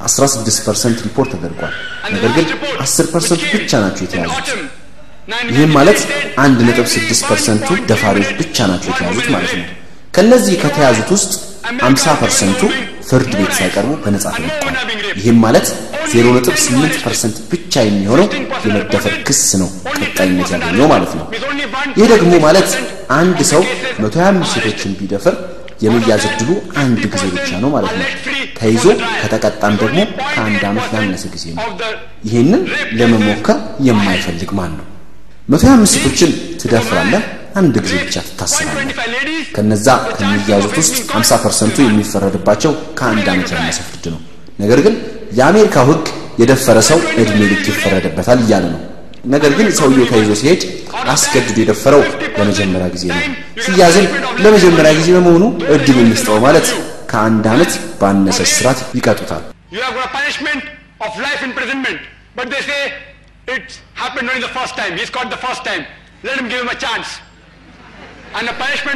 [0.07, 1.73] 16 ፐርሰንት ሪፖርት ተደርጓል።
[2.13, 2.45] ነገር ግን
[2.81, 4.47] 10 ፐርሰንት ብቻ ናቸው የተያዙት።
[5.51, 5.99] ይህም ማለት
[6.43, 9.67] 1.6 ፐርሰንቱ ደፋሪዎች ብቻ ናቸው የተያዙት ማለት ነው።
[10.13, 11.31] ከነዚህ ከተያዙት ውስጥ
[11.83, 12.61] 50 ፐርሰንቱ
[13.07, 14.75] ፍርድ ቤት ሳይቀርቡ በነጻ ተለቀዋል።
[15.19, 15.67] ይህም ማለት
[16.13, 18.27] 0.8 ፐርሰንት ብቻ የሚሆነው
[18.65, 19.69] የመደፈር ክስ ነው
[19.99, 21.25] ቀጣይነት ያገኘው ማለት ነው።
[21.99, 22.69] ይህ ደግሞ ማለት
[23.17, 23.61] አንድ ሰው
[23.99, 25.35] 125 ሴቶችን ቢደፍር
[25.83, 26.49] የመያዝ እድሉ
[26.81, 28.07] አንድ ጊዜ ብቻ ነው ማለት ነው።
[28.59, 28.83] ተይዞ
[29.21, 31.63] ከተቀጣም ደግሞ ከአንድ ዓመት ያነሰ ጊዜ ነው።
[32.27, 32.61] ይህንን
[32.99, 34.85] ለመሞከር የማይፈልግ ማን ነው?
[35.49, 37.23] 125 ሴቶችን ትደፍራለህ፣
[37.55, 38.95] አንድ ጊዜ ብቻ ትታሰራለህ።
[39.55, 44.21] ከነዛ ከሚያዙት ውስጥ 50 ፐርሰንቱ የሚፈረድባቸው ከአንድ ዓመት ያነሰ ፍርድ ነው።
[44.59, 44.95] ነገር ግን
[45.39, 46.05] የአሜሪካው ሕግ
[46.41, 48.81] የደፈረ ሰው እድሜ ልክ ይፈረድበታል እያለ ነው።
[49.23, 50.61] ነገር ግን ሰውየው ተይዞ ሲሄድ
[51.13, 52.01] አስገድዶ የደፈረው
[52.37, 53.19] ለመጀመሪያ ጊዜ ነው።
[53.65, 54.05] ሲያዝም
[54.45, 55.43] ለመጀመሪያ ጊዜ በመሆኑ
[55.75, 56.67] እድል እንስጠው ማለት
[57.11, 59.43] ከአንድ ዓመት ባነሰ እስራት ይቀጡታል።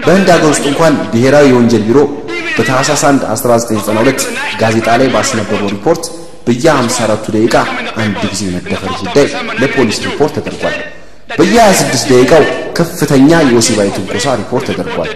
[0.05, 1.99] በህንድ ሀገር ውስጥ እንኳን ብሔራዊ የወንጀል ቢሮ
[2.57, 4.23] በታህሳስ 1 1992
[4.61, 6.05] ጋዜጣ ላይ ባስነበበው ሪፖርት
[6.47, 7.55] በየ54ቱ ደቂቃ
[8.01, 9.27] አንድ ጊዜ መደፈር ጉዳይ
[9.61, 10.75] ለፖሊስ ሪፖርት ተደርጓል።
[11.31, 12.43] በየ26 ደቂቃው
[12.77, 15.09] ከፍተኛ የወሲባዊ ትንኮሳ ሪፖርት ተደርጓል።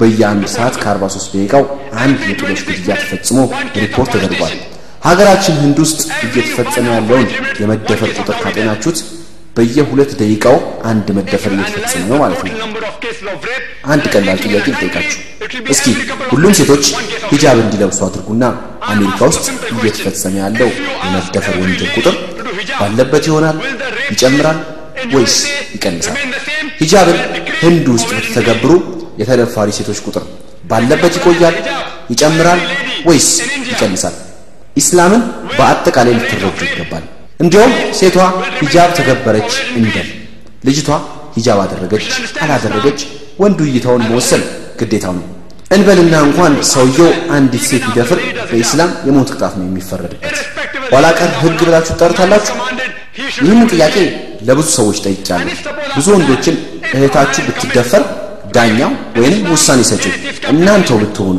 [0.00, 1.64] በየአንድ ሰዓት ከ43 ደቂቃው
[2.04, 3.38] አንድ የጥሎሽ ግድያ ተፈጽሞ
[3.82, 4.54] ሪፖርት ተደርጓል።
[5.06, 7.26] ሀገራችን ህንድ ውስጥ እየተፈጸመ ያለውን
[7.60, 8.98] የመደፈር ቁጥር ካጤናችሁት
[9.56, 10.56] በየሁለት ደቂቃው
[10.90, 12.54] አንድ መደፈር እየተፈጸመ ነው ማለት ነው።
[13.92, 15.18] አንድ ቀላል ጥያቄ ልጠይቃችሁ።
[15.72, 15.86] እስኪ
[16.32, 16.84] ሁሉም ሴቶች
[17.32, 18.44] ሂጃብ እንዲለብሱ አድርጉና
[18.92, 20.70] አሜሪካ ውስጥ እየተፈጸመ ያለው
[21.04, 22.16] የመደፈር ወንጀል ቁጥር
[22.80, 23.56] ባለበት ይሆናል?
[24.12, 24.58] ይጨምራል
[25.14, 25.36] ወይስ
[25.74, 26.16] ይቀንሳል?
[26.80, 27.18] ሂጃብን
[27.62, 28.72] ህንድ ውስጥ ብትተገብሩ
[29.20, 30.24] የተደፋሪ ሴቶች ቁጥር
[30.70, 31.56] ባለበት ይቆያል?
[32.12, 32.60] ይጨምራል
[33.08, 33.28] ወይስ
[33.70, 34.14] ይቀንሳል?
[34.76, 35.22] ኢስላምን
[35.58, 37.04] በአጠቃላይ ልትረዱ ይገባል።
[37.40, 38.16] እንዲያውም ሴቷ
[38.60, 40.08] ሂጃብ ተገበረች እንበል፣
[40.64, 40.88] ልጅቷ
[41.36, 42.04] ሂጃብ አደረገች
[42.44, 43.00] አላደረገች
[43.42, 44.42] ወንዱ እይታውን መወሰን
[44.80, 45.24] ግዴታው ነው።
[45.70, 48.18] እንበልና እንኳን ሰውየው አንዲት ሴት ቢደፍር
[48.50, 50.36] በኢስላም የሞት ቅጣት ነው የሚፈረድበት።
[50.92, 52.54] ኋላ ቀር ህግ ብላችሁ ትጠሩታላችሁ።
[53.38, 53.96] ይህንን ጥያቄ
[54.48, 55.54] ለብዙ ሰዎች ጠይቄያለሁ።
[55.96, 56.56] ብዙ ወንዶችን
[56.94, 58.02] እህታችሁ ብትደፈር
[58.56, 60.12] ዳኛው ወይንም ውሳኔ ሰጪው
[60.52, 61.36] እናንተው ብትሆኑ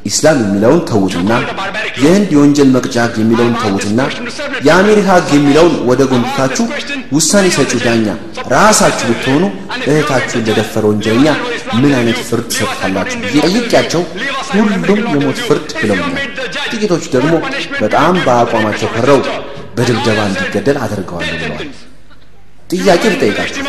[0.00, 1.32] ኢስላም የሚለውን ተውትና
[2.02, 4.00] የህንድ የወንጀል መቅጫ ህግ የሚለውን ተውትና
[4.66, 6.64] የአሜሪካ ህግ የሚለውን ወደ ጎን ትታችሁ
[7.16, 8.06] ውሳኔ ሰጪው ዳኛ
[8.54, 9.44] ራሳችሁ ብትሆኑ
[9.86, 11.28] እህታችሁን ለደፈረ ወንጀለኛ
[11.80, 14.02] ምን አይነት ፍርድ ትሰጥታላችሁ ብዬ ጠይቄያቸው
[14.50, 14.72] ሁሉም
[15.14, 16.16] የሞት ፍርድ ብለውኛል።
[16.72, 17.32] ጥቂቶች ደግሞ
[17.80, 19.20] በጣም በአቋማቸው ከረው
[19.76, 21.68] በድብደባ እንዲገደል አድርገዋለሁ ብለዋል።
[22.70, 23.62] ጥያቄ ልጠይቃችሁ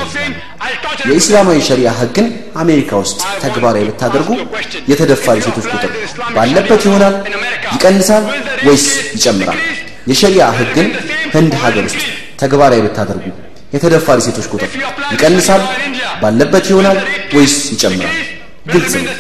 [1.09, 2.27] የኢስላማዊ ሸሪያ ህግን
[2.63, 4.29] አሜሪካ ውስጥ ተግባራዊ ብታደርጉ
[4.91, 5.91] የተደፋሪ ሴቶች ቁጥር
[6.35, 7.15] ባለበት ይሆናል?
[7.75, 8.25] ይቀንሳል
[8.67, 8.85] ወይስ
[9.15, 9.59] ይጨምራል?
[10.11, 10.87] የሸሪያ ህግን
[11.35, 12.01] ህንድ ሀገር ውስጥ
[12.41, 13.25] ተግባራዊ ብታደርጉ
[13.75, 14.69] የተደፋሪ ሴቶች ቁጥር
[15.13, 15.61] ይቀንሳል?
[16.23, 16.97] ባለበት ይሆናል
[17.35, 18.15] ወይስ ይጨምራል?
[18.73, 19.13] ግልጽ ነው፣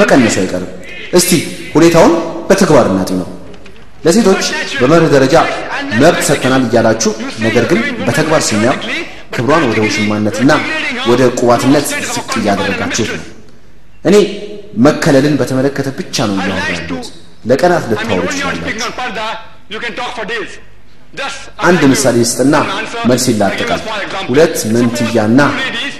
[0.00, 0.70] መቀነሱ አይቀርም።
[1.18, 1.30] እስቲ
[1.74, 2.12] ሁኔታውን
[2.48, 3.28] በተግባር እናጤነው።
[4.06, 4.42] ለሴቶች
[4.80, 5.34] በመርህ ደረጃ
[6.00, 7.10] መብት ሰጥተናል እያላችሁ
[7.44, 8.76] ነገር ግን በተግባር ስናየው
[9.34, 10.52] ክብሯን ወደ ውሽማነትና
[11.10, 13.24] ወደ ቁባትነት ዝቅ እያደረጋችሁት ነው።
[14.08, 14.16] እኔ
[14.86, 16.70] መከለልን በተመለከተ ብቻ ነው እያወራ
[17.44, 18.90] ለቀናት ልታወሩ ትችላላችሁ።
[21.66, 22.54] አንድ ምሳሌ ስጥና
[23.08, 23.82] መልስ ይላጠቃል።
[24.30, 25.40] ሁለት መንትያና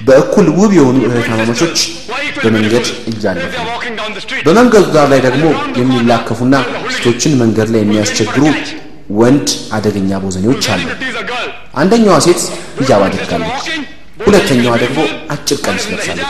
[0.09, 1.79] በእኩል ውብ የሆኑ እህትማማቾች
[2.43, 3.55] በመንገድ እያለፉ
[4.47, 5.45] በመንገዱ ዳር ላይ ደግሞ
[5.81, 6.55] የሚላከፉና
[6.95, 8.45] ሴቶችን መንገድ ላይ የሚያስቸግሩ
[9.19, 10.85] ወንድ አደገኛ ቦዘኔዎች አሉ።
[11.75, 12.41] አንደኛዋ ሴት
[12.79, 13.67] ሂጃብ አድርጋለች፣
[14.27, 14.99] ሁለተኛዋ ደግሞ
[15.35, 16.29] አጭር ቀሚስ ለብሳለች።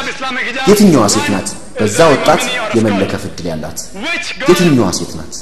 [0.68, 2.42] የትኛዋ ሴት ናት በዛ ወጣት
[2.76, 3.78] የመለከፍ እድል ያላት?
[4.48, 5.34] የትኛዋ ሴት ናት?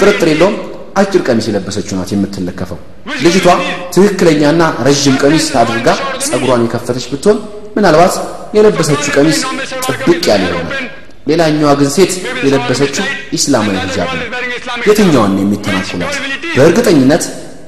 [0.00, 0.56] ጥርጥር የለውም
[0.96, 2.78] አጭር ቀሚስ የለበሰችው ናት የምትለከፈው።
[3.24, 3.46] ልጅቷ
[3.94, 5.88] ትክክለኛና ረዥም ቀሚስ አድርጋ
[6.26, 7.38] ጸጉሯን የከፈተች ብትሆን
[7.76, 8.14] ምናልባት
[8.56, 9.38] የለበሰችው ቀሚስ
[9.86, 10.84] ጥብቅ ያለ ይሆናል።
[11.26, 12.12] ሌላኛዋ ግን ሴት
[12.44, 13.04] የለበሰችው
[13.38, 14.26] ኢስላማዊ ሂጃብ ነው።
[14.88, 16.14] የትኛዋን ነው የሚተናኮላት?
[16.56, 17.24] በእርግጠኝነት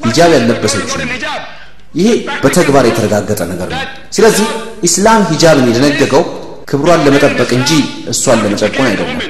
[0.06, 1.08] ሂጃብ ያለበሰችው ነው።
[1.94, 2.08] ይሄ
[2.42, 3.82] በተግባር የተረጋገጠ ነገር ነው።
[4.12, 4.46] ስለዚህ
[4.82, 6.24] ኢስላም ሂጃብን የደነገገው
[6.70, 7.70] ክብሯን ለመጠበቅ እንጂ
[8.12, 9.20] እሷን ለመጨቆን አይደለም።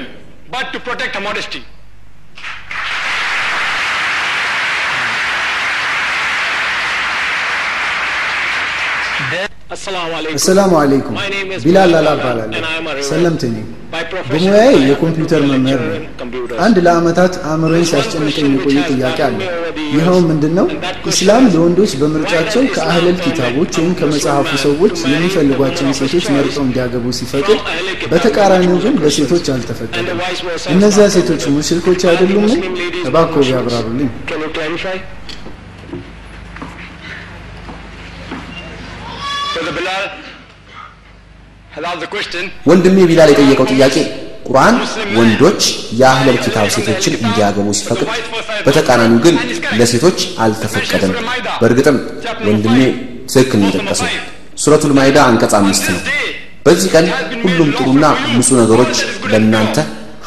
[9.71, 11.17] አሰላሙ አለይኩም
[11.65, 12.61] ቢላል ላላ እባላለሁ
[13.09, 13.65] ሰለምት ነኝ
[14.31, 16.05] በሙያዬ የኮምፒውተር መምህር ነኝ
[16.65, 19.39] አንድ ለአመታት አእምሮን ሲያስጨንቀኝ የቆየ ጥያቄ አለ።
[19.95, 20.67] ይኸው ምንድን ነው
[21.13, 27.61] ኢስላም ለወንዶች በምርጫቸው ከአህለል ኪታቦች ወይም ከመጽሐፉ ሰዎች የሚፈልጓቸውን ሴቶች መርጠው እንዲያገቡ ሲፈቅድ
[28.13, 30.19] በተቃራኒው ግን ለሴቶች አልተፈቀደም.
[30.75, 32.49] እነዚያ ሴቶች ሙሽሪኮች አይደሉም
[33.11, 34.11] እባክዎ ቢያብራሩልኝ
[39.51, 39.78] Brother Bilal has asked the question
[42.69, 43.97] ወንድሜ ቢላል የጠየቀው ጥያቄ
[44.49, 44.77] ቁርአን
[45.17, 45.61] ወንዶች
[46.01, 48.09] የአህለል ኪታብ ሴቶችን እንዲያገቡ ሲፈቅድ
[48.67, 49.37] በተቃራኒው ግን
[49.79, 51.13] ለሴቶች አልተፈቀደም።
[51.61, 51.97] በእርግጥም
[52.49, 52.79] ወንድሜ
[53.33, 54.09] ትክክል ነው የጠቀሰው።
[54.63, 56.01] ሱረቱል ማይዳ አንቀጽ አምስት ነው።
[56.67, 57.07] በዚህ ቀን
[57.45, 58.97] ሁሉም ጥሩና ንጹህ ነገሮች
[59.33, 59.77] ለእናንተ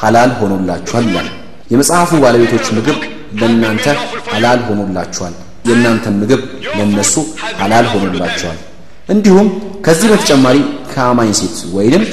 [0.01, 1.27] ሐላል ሆኖላችኋል ይላል።
[1.71, 2.99] የመጽሐፉ ባለቤቶች ምግብ
[3.41, 3.85] ለእናንተ
[4.31, 5.33] ሐላል ሆኖላችኋል።
[5.69, 6.41] የእናንተን ምግብ
[6.77, 7.13] ለእነሱ
[7.61, 8.59] ሐላል ሆኖላችኋል
[9.11, 9.47] እንዲሁም
[9.85, 10.57] ከዚህ በተጨማሪ
[10.91, 12.03] ከአማኝ ሴት ወይንም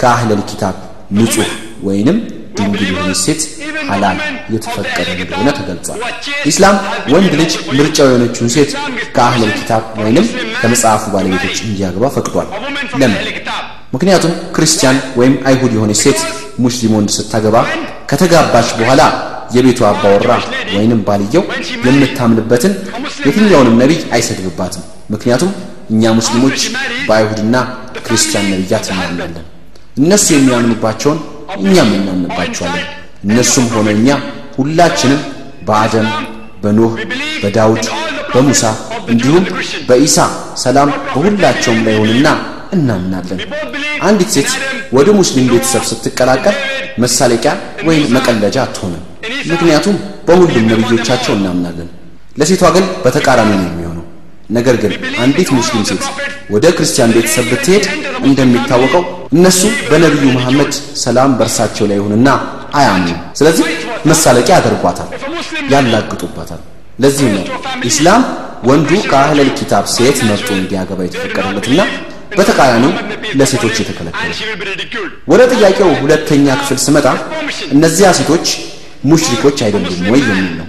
[0.00, 0.74] ከአህለል ኪታብ
[1.18, 1.50] ንጹህ
[1.86, 2.16] ወይንም
[2.56, 3.42] ድንግል የሆነች ሴት
[3.88, 4.18] ሐላል
[4.54, 5.98] የተፈቀደ እንደሆነ ተገልጿል።
[6.50, 6.76] ኢስላም
[7.12, 8.70] ወንድ ልጅ ምርጫው የሆነችውን ሴት
[9.16, 10.26] ከአህለል ኪታብ ወይንም
[10.60, 12.48] ከመጽሐፉ ባለቤቶች እንዲያገባ ፈቅዷል።
[13.00, 13.16] ለምን?
[13.94, 16.20] ምክንያቱም ክርስቲያን ወይም አይሁድ የሆነች ሴት
[16.58, 17.56] ሙስሊም ወንድ ስታገባ
[18.10, 19.02] ከተጋባች በኋላ
[19.54, 20.32] የቤቱ አባወራ
[20.76, 21.44] ወይንም ባልየው
[21.86, 22.72] የምታምንበትን
[23.26, 25.50] የትኛውንም ነቢይ አይሰድብባትም። ምክንያቱም
[25.90, 26.60] እኛ ሙስሊሞች
[27.08, 27.56] በአይሁድና
[28.06, 29.44] ክርስቲያን ነቢያት እናምናለን።
[29.96, 31.18] እነሱ የሚያምኑባቸውን
[31.60, 32.86] እኛም እናምንባቸዋለን።
[33.26, 34.08] እነሱም ሆነ እኛ
[34.58, 35.20] ሁላችንም
[35.68, 36.08] በአደም
[36.62, 36.92] በኖህ
[37.42, 37.84] በዳውድ
[38.32, 38.62] በሙሳ
[39.12, 39.44] እንዲሁም
[39.88, 40.16] በኢሳ
[40.62, 42.28] ሰላም በሁላቸውም ላይ ሆንና
[42.72, 43.38] እናምናለን።
[44.08, 44.50] አንዲት ሴት
[44.92, 46.56] ወደ ሙስሊም ቤተሰብ ስትቀላቀል
[46.98, 47.52] መሳለቂያ
[47.88, 49.02] ወይም መቀለጃ አትሆንም።
[49.50, 49.96] ምክንያቱም
[50.28, 51.88] በሁሉም ነቢዮቻቸው እናምናለን።
[52.36, 53.87] ለሴቷ ግን በተቃራኒ ነው የሚሆነው
[54.48, 54.92] ነገር ግን
[55.22, 56.04] አንዲት ሙስሊም ሴት
[56.50, 57.84] ወደ ክርስቲያን ቤተሰብ ብትሄድ
[58.28, 59.02] እንደሚታወቀው
[59.36, 60.70] እነሱ በነቢዩ መሐመድ
[61.02, 62.28] ሰላም በእርሳቸው ላይ ይሁንና
[62.78, 63.66] አያምኑ ስለዚህ
[64.10, 65.08] መሳለቂያ ያደርጓታል
[65.72, 66.60] ያላግጡባታል።
[66.98, 67.44] ለዚህም ነው
[67.90, 68.22] ኢስላም
[68.68, 71.80] ወንዱ ከአህለል ኪታብ ሴት መርጦ እንዲያገባ የተፈቀደለትና
[72.38, 72.92] በተቃራኒው
[73.38, 74.32] ለሴቶች የተከለከለ።
[75.32, 77.06] ወደ ጥያቄው ሁለተኛ ክፍል ስመጣ
[77.74, 78.46] እነዚያ ሴቶች
[79.10, 80.66] ሙሽሪኮች አይደሉም ወይ የሚል ነው።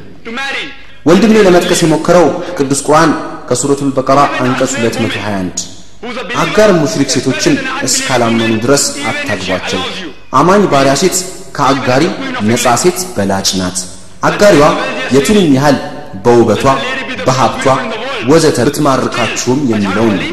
[1.06, 2.26] ወንድሜ ለመጥቀስ የሞከረው
[2.58, 3.12] ቅዱስ ቁርአን
[3.50, 5.62] ከሱረቱል በቀራ አንቀጽ 221
[6.42, 7.56] አጋር ሙሽሪክ ሴቶችን
[7.88, 9.82] እስካላመኑ ድረስ አታግቧቸው።
[10.40, 11.18] አማኝ ባሪያ ሴት
[11.58, 12.04] ከአጋሪ
[12.50, 13.80] ነፃ ሴት በላጭ ናት።
[14.30, 14.66] አጋሪዋ
[15.16, 15.78] የቱንም ያህል
[16.26, 16.66] በውበቷ
[17.26, 17.66] በሀብቷ
[18.32, 20.32] ወዘተ ብትማርካችሁም የሚለውን ነው።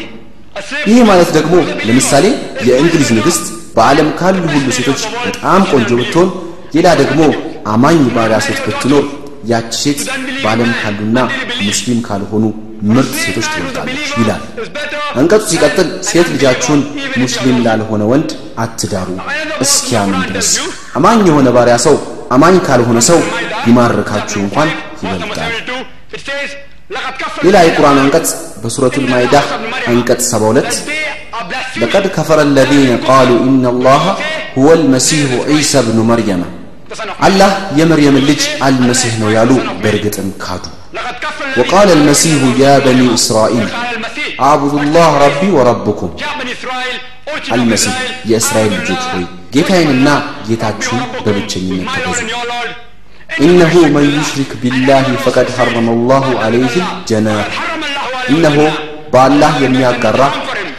[0.89, 1.55] ይህ ማለት ደግሞ
[1.89, 2.25] ለምሳሌ
[2.69, 3.45] የእንግሊዝ ንግሥት
[3.77, 6.29] በዓለም ካሉ ሁሉ ሴቶች በጣም ቆንጆ ብትሆን
[6.77, 7.21] ሌላ ደግሞ
[7.73, 9.05] አማኝ ባሪያ ሴት ብትኖር
[9.52, 10.00] ያቺ ሴት
[10.44, 11.20] በዓለም ካሉና
[11.68, 12.44] ሙስሊም ካልሆኑ
[12.96, 14.42] ምርጥ ሴቶች ትበልጣለች ይላል
[15.20, 16.82] አንቀጹ ሲቀጥል ሴት ልጃችሁን
[17.24, 18.30] ሙስሊም ላልሆነ ወንድ
[18.64, 19.10] አትዳሩ
[19.66, 20.50] እስኪያምን ድረስ
[21.00, 21.98] አማኝ የሆነ ባሪያ ሰው
[22.38, 23.20] አማኝ ካልሆነ ሰው
[23.66, 24.70] ቢማርካችሁ እንኳን
[25.04, 25.52] ይበልጣል
[27.46, 28.30] ሌላ የቁርአን አንቀጽ
[28.64, 29.36] በሱረቱል ማይዳ
[29.92, 30.90] አንቀጽ 72
[31.82, 34.04] ለቀድ ከፈረ الذين قالوا إن الله
[34.58, 36.42] هو المسيح عيسى ابن مريم
[37.28, 39.52] አላህ የመርየምን ልጅ አልመሲህ ነው ያሉ
[39.84, 40.64] በእርግጥም ካዱ
[41.60, 43.68] وقال المسيح يا بني إسرائيل
[44.48, 46.10] اعبدوا الله ربي وربكم
[47.54, 47.96] አልመሲህ
[48.32, 49.24] የእስራኤል ልጆች ሆይ
[49.54, 50.08] ጌታዬንና
[50.48, 52.20] ጌታችሁን በብቸኝነት ተገዙ
[53.46, 57.38] إنه من يشرك بالله فقد حرم الله عليه الجنة
[58.32, 58.56] إنه
[59.14, 60.22] بالله የሚያጋራ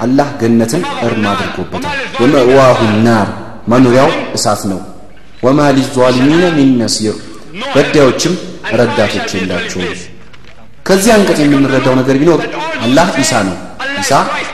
[0.04, 3.28] አላህ ገነትን እርም አድርጎበታል ወመእዋሁ ናር
[3.72, 4.80] መኖሪያው እሳት ነው
[5.37, 7.15] ወማ ሊዛሊሚነ ሚን ነሲር።
[7.73, 8.33] በዳዮችም
[8.77, 9.89] ረዳቶች የላቸውም
[10.87, 12.41] ከዚህ አንቀጽ የምንረዳው ነገር ቢኖር
[12.85, 13.55] አላህ ኢሳ ነው።
[14.01, 14.11] ኢሳ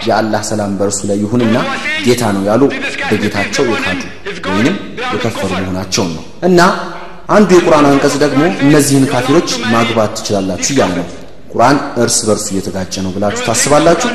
[0.08, 1.58] የአላህ ሰላም በእርሱ ላይ ይሁንና
[2.06, 2.62] ጌታ ነው ያሉ
[3.10, 4.02] በጌታቸው የካዱ
[4.50, 4.76] ወይንም
[5.14, 6.60] የከፈሩ መሆናቸውን ነው። እና
[7.30, 11.08] አንዱ የቁርአን አንቀጽ ደግሞ እነዚህን ካፊሮች ማግባት ትችላላችሁ እያለ ነው።
[11.54, 14.10] ቁርአን እርስ በርሱ እየተጋጨ ነው ብላችሁ ታስባላችሁ?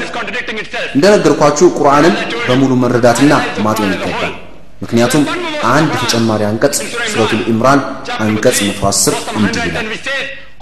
[0.97, 2.15] እንደነገርኳችሁ ቁርአንን
[2.49, 3.33] በሙሉ መረዳትና
[3.67, 4.35] ማጤን ይገባል
[4.84, 5.24] ምክንያቱም
[5.72, 6.78] አንድ ተጨማሪ አንቀጽ
[7.12, 7.82] ሱረቱል ኢምራን
[8.24, 9.88] አንቀጽ 110 እንዲህ ይላል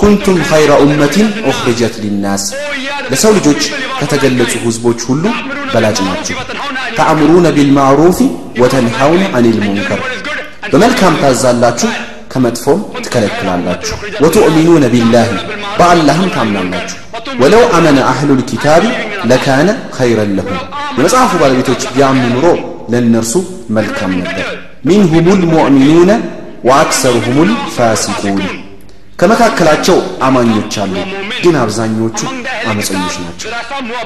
[0.02, 2.44] ኩንቱም ኸይረ ኡመቲን ኡኽሪጀት ሊናስ
[3.12, 3.62] ለሰው ልጆች
[4.00, 5.24] ከተገለጹ ህዝቦች ሁሉ
[5.74, 6.38] በላጭ ናችሁ
[6.98, 8.20] ተአምሩነ ቢልማዕሩፊ
[8.62, 10.00] ወተንሃውነ አኒል ሙንከር
[10.74, 11.92] በመልካም ታዛላችሁ
[12.34, 15.32] ከመጥፎም ትከለክላላችሁ ወቱእሚኑነ ቢላሂ
[15.80, 16.98] በአላህም ታምናላችሁ
[17.42, 18.84] ወለው አመነ አህሉል ኪታቢ
[19.32, 20.60] ለካነ ኸይረን ለሁም
[20.98, 22.48] የመጽሐፉ ባለቤቶች ቢያምኑ ኑሮ
[22.93, 23.33] ለእነርሱ
[23.77, 24.47] መልካም ነበር።
[24.89, 26.11] ሚንሁም ልሙእሚኑነ
[26.69, 28.39] ወአክሰሩሁም ልፋሲቁን
[29.21, 30.95] ከመካከላቸው አማኞች አሉ
[31.43, 32.19] ግን አብዛኞቹ
[32.71, 33.51] አመፀኞች ናቸው።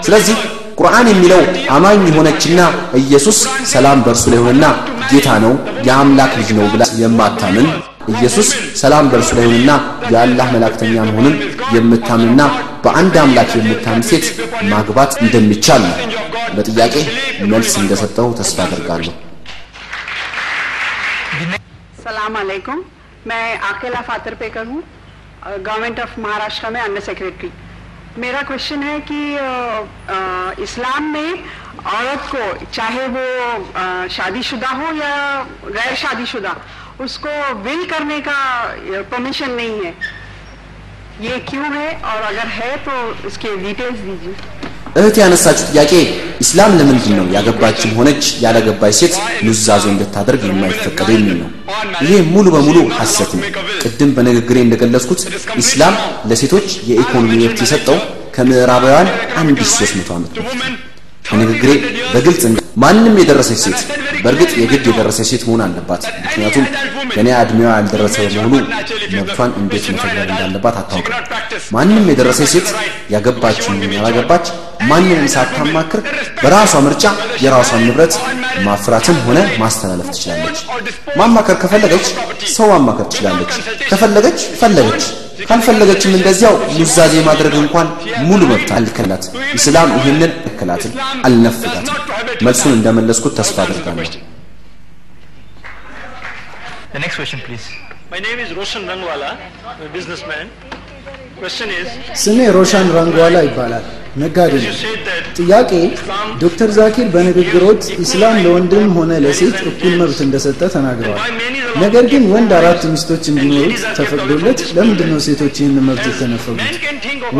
[0.04, 0.36] ስለዚህ
[0.78, 2.60] ቁርአን የሚለው አማኝ የሆነችና
[3.00, 3.38] ኢየሱስ
[3.72, 4.66] ሰላም በእርሱ ላይ ሆነና
[5.10, 5.52] ጌታ ነው
[5.88, 7.66] የአምላክ ልጅ ነው ብላ የማታምን
[8.12, 8.48] ኢየሱስ
[8.80, 9.72] ሰላም በእርሱ ላይ ሆነና
[10.12, 11.34] የአላህ መላእክተኛ መሆኑን
[11.74, 12.42] የምታምንና
[12.84, 14.26] በአንድ አምላክ የምታምን ሴት
[14.70, 15.96] ማግባት እንደሚቻል ነው።
[16.57, 16.93] ለጥያቄ
[17.51, 19.13] መልስ እንደሰጠው ተስፋ አደርጋለሁ።
[22.01, 22.79] सलाम अलैकुम
[23.29, 24.81] मैं आकेला फातर पेकर हूँ
[25.59, 27.49] government of Maharashtra में under secretary
[28.17, 29.47] मेरा क्वेश्चन है कि अ,
[30.09, 30.17] अ,
[30.65, 31.31] इस्लाम में
[31.93, 33.25] औरत को चाहे वो
[33.75, 33.85] अ,
[34.17, 35.13] शादीशुदा हो या
[35.77, 36.53] गैर शादीशुदा
[36.99, 37.33] उसको
[37.65, 38.37] विल करने का
[39.13, 39.93] परमिशन नहीं है
[41.21, 42.95] ये क्यों है और अगर है तो
[43.27, 44.35] इसके डिटेल्स दीजिए
[44.96, 45.92] እህት ያነሳችው ጥያቄ
[46.44, 49.14] ኢስላም ለምንድን ነው ያገባችም ሆነች ያላገባች ሴት
[49.46, 51.48] ኑዛዜ እንድታደርግ የማይፈቀደው የሚል ነው።
[52.04, 53.44] ይሄ ሙሉ በሙሉ ሐሰት ነው።
[53.82, 55.22] ቅድም በንግግሬ እንደገለጽኩት
[55.62, 55.96] ኢስላም
[56.30, 57.98] ለሴቶች የኢኮኖሚ መብት የሰጠው
[58.36, 60.89] ከምዕራባውያን 1300 ዓመት በፊት
[61.30, 61.70] በንግግሬ
[62.12, 62.42] በግልጽ
[62.82, 63.80] ማንም የደረሰች ሴት
[64.24, 66.64] በእርግጥ የግድ የደረሰች ሴት መሆን አለባት። ምክንያቱም
[67.14, 68.54] ገና እድሜዋ ያልደረሰ በመሆኑ
[69.14, 71.14] መብቷን እንዴት መተግበር እንዳለባት አታውቅም።
[71.76, 72.68] ማንም የደረሰች ሴት
[73.14, 74.46] ያገባችውን ያላገባች
[74.90, 76.00] ማንንም ሳታማክር
[76.42, 77.04] በራሷ ምርጫ
[77.44, 78.14] የራሷን ንብረት
[78.66, 80.60] ማፍራትም ሆነ ማስተላለፍ ትችላለች።
[81.20, 82.06] ማማከር ከፈለገች
[82.54, 83.52] ሰው ማማከር ትችላለች።
[83.90, 85.04] ከፈለገች ፈለገች፣
[85.48, 87.86] ካልፈለገችም እንደዚያው ኑዛዜ ማድረግ እንኳን
[88.28, 89.24] ሙሉ መብት አልከላት።
[89.58, 90.92] ኢስላም ይህንን እክላትን
[91.28, 91.96] አልነፍጋትም።
[92.46, 94.10] መልሱን እንደመለስኩት ተስፋ አድርጋለሁ።
[96.94, 97.66] The next question, please.
[98.10, 99.28] My name is Roshan Rangwala,
[99.70, 100.46] I'm a businessman.
[101.38, 101.88] Question is,
[102.22, 103.84] ስሜ ሮሻን ራንጓላ ይባላል።
[104.16, 104.74] ነጋዴ ነው።
[105.38, 105.70] ጥያቄ
[106.42, 111.32] ዶክተር ዛኪር በንግግሮት ኢስላም ለወንድም ሆነ ለሴት እኩል መብት እንደሰጠ ተናግረዋል።
[111.84, 116.74] ነገር ግን ወንድ አራት ሚስቶች እንዲኖሩት ተፈቅዶለት ለምንድን ነው ሴቶች ይህን መብት የተነፈጉት?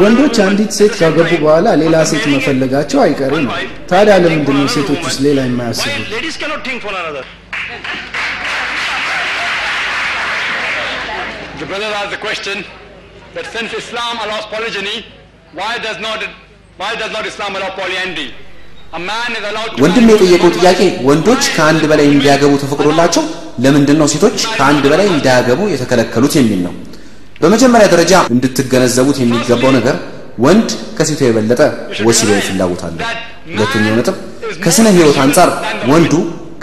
[0.00, 3.52] ወንዶች አንዲት ሴት ካገቡ በኋላ ሌላ ሴት መፈለጋቸው አይቀሬ ነው።
[3.92, 6.06] ታዲያ ለምንድን ነው ሴቶች ውስጥ ሌላ የማያስቡት?
[11.60, 12.56] The brother asked the question
[13.34, 14.94] that since Islam allows polygyny,
[15.52, 16.20] why does not
[19.82, 20.78] ወንድም የጠየቀው ጥያቄ
[21.08, 23.24] ወንዶች ከአንድ በላይ እንዲያገቡ ተፈቅዶላቸው
[23.64, 26.72] ለምንድን ነው ሴቶች ከአንድ በላይ እንዳያገቡ የተከለከሉት የሚል ነው።
[27.42, 29.96] በመጀመሪያ ደረጃ እንድትገነዘቡት የሚገባው ነገር
[30.38, 31.60] ወንድ ከሴቷ የበለጠ
[32.08, 33.06] ወሲባዊ ፍላጎት አለው።
[33.52, 34.16] ሁለተኛው ነጥብ
[34.64, 35.50] ከስነ ሕይወት አንጻር
[35.92, 36.12] ወንዱ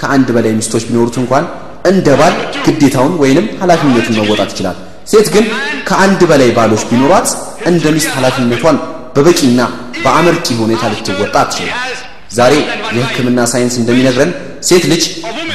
[0.02, 1.46] ከአንድ በላይ ሚስቶች ቢኖሩት እንኳን
[1.92, 2.34] እንደ ባል
[2.66, 4.78] ግዴታውን ወይንም ኃላፊነቱን መወጣት ይችላል።
[5.12, 5.46] ሴት ግን
[5.90, 7.28] ከአንድ በላይ ባሎች ቢኖሯት
[7.70, 8.78] እንደ ሚስት ኃላፊነቷን
[9.16, 9.62] በበቂና
[10.04, 11.76] በአመርቂ ሁኔታ ልትወጣ አትችልም።
[12.38, 12.54] ዛሬ
[12.96, 14.32] የሕክምና ሳይንስ እንደሚነግረን
[14.68, 15.04] ሴት ልጅ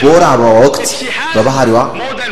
[0.01, 0.87] በወር አበባ ወቅት
[1.35, 1.79] በባህሪዋ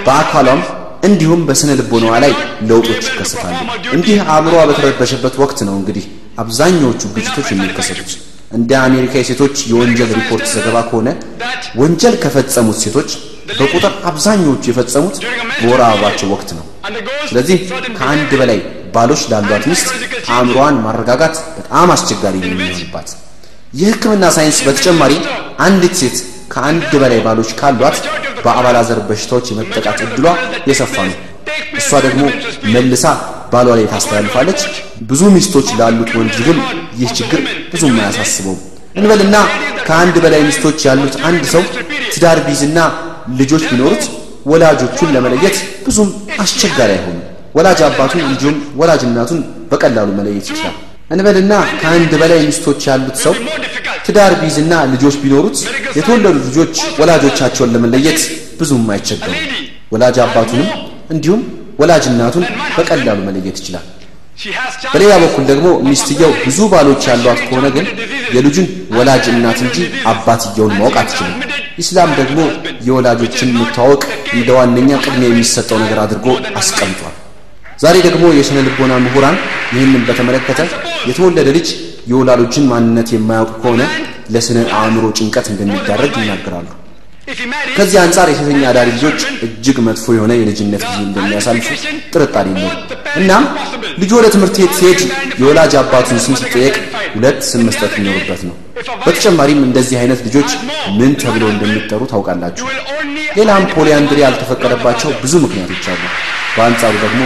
[0.07, 0.61] በአካሏም
[1.09, 2.33] እንዲሁም በስነ ልቦናዋ ላይ
[2.69, 3.55] ለውጦች ይከሰታሉ።
[3.97, 6.05] እንዲህ አእምሮዋ በተረበሸበት ወቅት ነው እንግዲህ
[6.43, 8.11] አብዛኛዎቹ ግጭቶች የሚከሰቱት።
[8.53, 11.09] እንደ አሜሪካ የሴቶች የወንጀል ሪፖርት ዘገባ ከሆነ
[11.81, 13.11] ወንጀል ከፈጸሙት ሴቶች
[13.51, 15.17] በቁጥር አብዛኛዎቹ የፈጸሙት
[15.61, 16.65] በወር አበባቸው ወቅት ነው።
[17.29, 17.59] ስለዚህ
[17.99, 18.59] ከአንድ በላይ
[18.95, 19.89] ባሎች ላሏት ሚስት
[20.35, 23.09] አእምሮዋን ማረጋጋት በጣም አስቸጋሪ የሚሆንባት።
[23.81, 25.13] የሕክምና ሳይንስ በተጨማሪ
[25.67, 26.17] አንዲት ሴት
[26.53, 27.99] ከአንድ በላይ ባሎች ካሏት
[28.45, 30.27] በአባላዘር በሽታዎች የመጠቃት እድሏ
[30.71, 31.17] የሰፋ ነው።
[31.81, 32.23] እሷ ደግሞ
[32.75, 33.05] መልሳ
[33.53, 34.61] ባሏ ላይ ታስተላልፋለች።
[35.11, 36.59] ብዙ ሚስቶች ላሉት ወንድ ግን
[37.01, 37.41] ይህ ችግር
[37.73, 38.61] ብዙም አያሳስበውም።
[38.97, 39.37] እንበልና
[39.87, 41.63] ከአንድ በላይ ሚስቶች ያሉት አንድ ሰው
[42.15, 42.79] ትዳር ቢይዝና
[43.41, 44.05] ልጆች ቢኖሩት
[44.47, 46.09] ወላጆቹን ለመለየት ብዙም
[46.41, 49.41] አስቸጋሪ አይሆንም። ወላጅ አባቱን እንዲሁም ወላጅ እናቱን
[49.71, 50.77] በቀላሉ መለየት ይችላል።
[51.11, 53.35] እንበልና ከአንድ በላይ ሚስቶች ያሉት ሰው
[54.07, 55.57] ትዳር ቢይዝና ልጆች ቢኖሩት
[55.99, 58.21] የተወለዱ ልጆች ወላጆቻቸውን ለመለየት
[58.61, 59.41] ብዙም አይቸገሩም።
[59.93, 60.69] ወላጅ አባቱንም
[61.15, 61.41] እንዲሁም
[61.81, 62.45] ወላጅ እናቱን
[62.77, 63.87] በቀላሉ መለየት ይችላል።
[64.93, 67.87] በሌላ በኩል ደግሞ ሚስትየው ብዙ ባሎች ያሏት ከሆነ ግን
[68.37, 69.77] የልጁን ወላጅ እናት እንጂ
[70.13, 71.35] አባትየውን ማወቅ አትችልም።
[71.83, 72.39] ኢስላም ደግሞ
[72.87, 74.03] የወላጆችን መተዋወቅ
[74.37, 76.27] እንደ ዋነኛ ቅድሚያ የሚሰጠው ነገር አድርጎ
[76.61, 77.17] አስቀምጧል።
[77.81, 79.37] ዛሬ ደግሞ የስነ ልቦና ምሁራን
[79.75, 80.61] ይህንን በተመለከተ
[81.09, 81.69] የተወለደ ልጅ
[82.11, 83.83] የወላጆችን ማንነት የማያውቅ ከሆነ
[84.35, 86.69] ለስነ አእምሮ ጭንቀት እንደሚዳረግ ይናገራሉ።
[87.77, 91.69] ከዚህ አንጻር የሴተኛ አዳሪ ልጆች እጅግ መጥፎ የሆነ የልጅነት ጊዜ እንደሚያሳልፉ
[92.13, 92.79] ጥርጣሬ የለውም።
[93.21, 93.45] እናም
[94.03, 95.01] ልጁ ወደ ትምህርት ቤት ሲሄድ
[95.41, 96.75] የወላጅ አባቱን ስም ሲጠየቅ
[97.15, 98.57] ሁለት ስም መስጠት ይኖርበት ነው።
[99.05, 100.51] በተጨማሪም እንደዚህ አይነት ልጆች
[100.99, 102.67] ምን ተብለው እንደሚጠሩ ታውቃላችሁ።
[103.39, 106.03] ሌላም ፖሊያንድሪ ያልተፈቀደባቸው ብዙ ምክንያቶች አሉ።
[106.57, 107.21] በአንጻሩ ደግሞ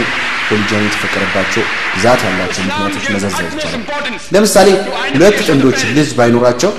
[0.49, 1.63] ፖሊጃኒ የተፈቀደባቸው
[1.95, 3.83] ብዛት ያላቸው ምክንያቶች መዘርዘር ይቻላል።
[4.35, 4.67] ለምሳሌ
[5.15, 6.71] ሁለት ጥንዶች ልጅ ባይኖራቸው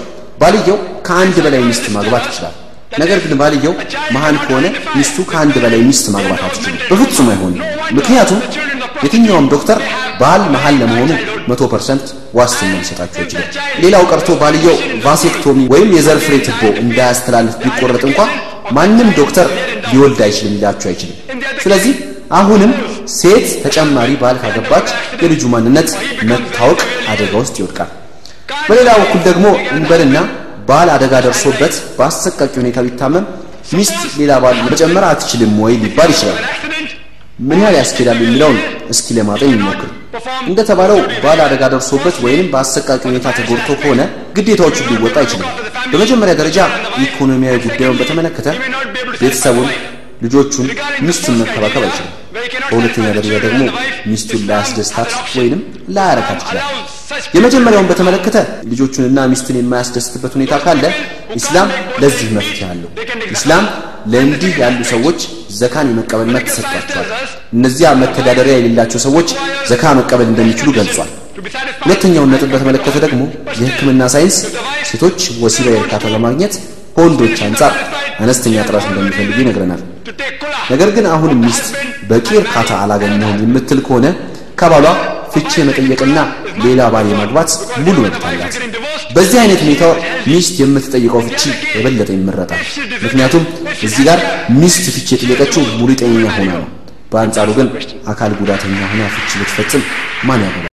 [0.43, 2.55] ባልየው ከአንድ በላይ ሚስት ማግባት ይችላል።
[2.95, 3.74] ነገር ግን ባልየው
[4.14, 4.66] መሃን ከሆነ
[4.97, 7.62] ሚስቱ ከአንድ በላይ ሚስት ማግባት አትችልም። በፍጹም አይሆንም።
[7.99, 8.41] ምክንያቱም
[9.05, 9.79] የትኛውም ዶክተር
[10.20, 11.10] ባል መሃን ለመሆኑ
[11.50, 12.06] መቶ ፐርሰንት
[12.38, 13.48] ዋስትና ሊሰጣቸው አይችልም።
[13.82, 18.20] ሌላው ቀርቶ ባልየው vasectomy ወይም የዘር ፍሬ ትቦ እንዳያስተላልፍ ቢቆረጥ እንኳ
[18.76, 19.48] ማንም ዶክተር
[19.90, 21.16] ሊወልድ አይችልም ሊላቸው አይችልም።
[21.62, 21.94] ስለዚህ
[22.38, 22.72] አሁንም
[23.16, 24.88] ሴት ተጨማሪ ባል ካገባች
[25.22, 25.90] የልጁ ማንነት
[26.30, 26.80] መታወቅ
[27.12, 27.90] አደጋ ውስጥ ይወድቃል።
[28.68, 29.46] በሌላ በኩል ደግሞ
[29.76, 30.18] እንበልና
[30.68, 33.26] ባል አደጋ ደርሶበት በአሰቃቂ ሁኔታ ቢታመም
[33.72, 36.40] ሚስት ሌላ ባል መጨመር አትችልም ወይ ሊባል ይችላል።
[37.48, 38.58] ምን ያህል ያስኬዳል የሚለውን
[38.92, 39.90] እስኪ ለማጠን ይሞክር።
[40.48, 44.00] እንደተባለው ባል አደጋ ደርሶበት ወይንም በአሰቃቂ ሁኔታ ተጎድቶ ከሆነ
[44.36, 45.48] ግዴታዎቹን ሊወጣ አይችልም።
[45.92, 46.58] በመጀመሪያ ደረጃ
[47.04, 48.48] ኢኮኖሚያዊ ጉዳዩን በተመለከተ
[49.22, 49.68] ቤተሰቡን፣
[50.22, 50.68] ልጆቹን፣
[51.06, 52.12] ሚስቱን መንከባከብ አይችልም።
[52.70, 53.62] በሁለተኛ ደረጃ ደግሞ
[54.06, 55.60] ሚስቱን ላያስደስታት ወይንም
[55.96, 56.66] ላያረካት ይችላል።
[57.36, 58.36] የመጀመሪያውን በተመለከተ
[58.70, 60.84] ልጆቹንና ሚስቱን የማያስደስትበት ሁኔታ ካለ
[61.38, 61.68] ኢስላም
[62.02, 62.88] ለዚህ መፍትሄ አለው።
[63.34, 63.64] ኢስላም
[64.12, 65.20] ለእንዲህ ያሉ ሰዎች
[65.59, 67.09] ዘካን የመቀበል መብት ሰጥቷቸዋል።
[67.57, 69.28] እነዚያ መተዳደሪያ የሌላቸው ሰዎች
[69.70, 71.11] ዘካ መቀበል እንደሚችሉ ገልጿል።
[71.84, 73.22] ሁለተኛውን ነጥብ በተመለከተ ደግሞ
[73.59, 74.36] የሕክምና ሳይንስ
[74.90, 76.54] ሴቶች ወሲባዊ እርካታ ለማግኘት
[76.96, 77.72] ከወንዶች አንጻር
[78.20, 79.82] አነስተኛ ጥረት እንደሚፈልጉ ይነግረናል።
[80.70, 81.66] ነገር ግን አሁንም ሚስት
[82.11, 84.07] በቂ እርካታ አላገኘሁም የምትል ከሆነ
[84.61, 84.86] ከባሏ
[85.35, 86.18] ፍቺ የመጠየቅና
[86.64, 87.51] ሌላ ባል የማግባት
[87.85, 88.55] ሙሉ መብት አላት።
[89.16, 89.85] በዚህ አይነት ሁኔታ
[90.29, 91.43] ሚስት የምትጠይቀው ፍቺ
[91.77, 92.62] የበለጠ ይመረጣል።
[93.05, 93.45] ምክንያቱም
[93.87, 94.20] እዚህ ጋር
[94.61, 96.64] ሚስት ፍቺ የጠየቀችው ሙሉ ጤነኛ ሆና ነው።
[97.12, 97.68] በአንጻሩ ግን
[98.07, 99.83] አካል ጉዳተኛ ሆና ፍቺ ብትፈጽም
[100.24, 100.72] ማን ያገባል?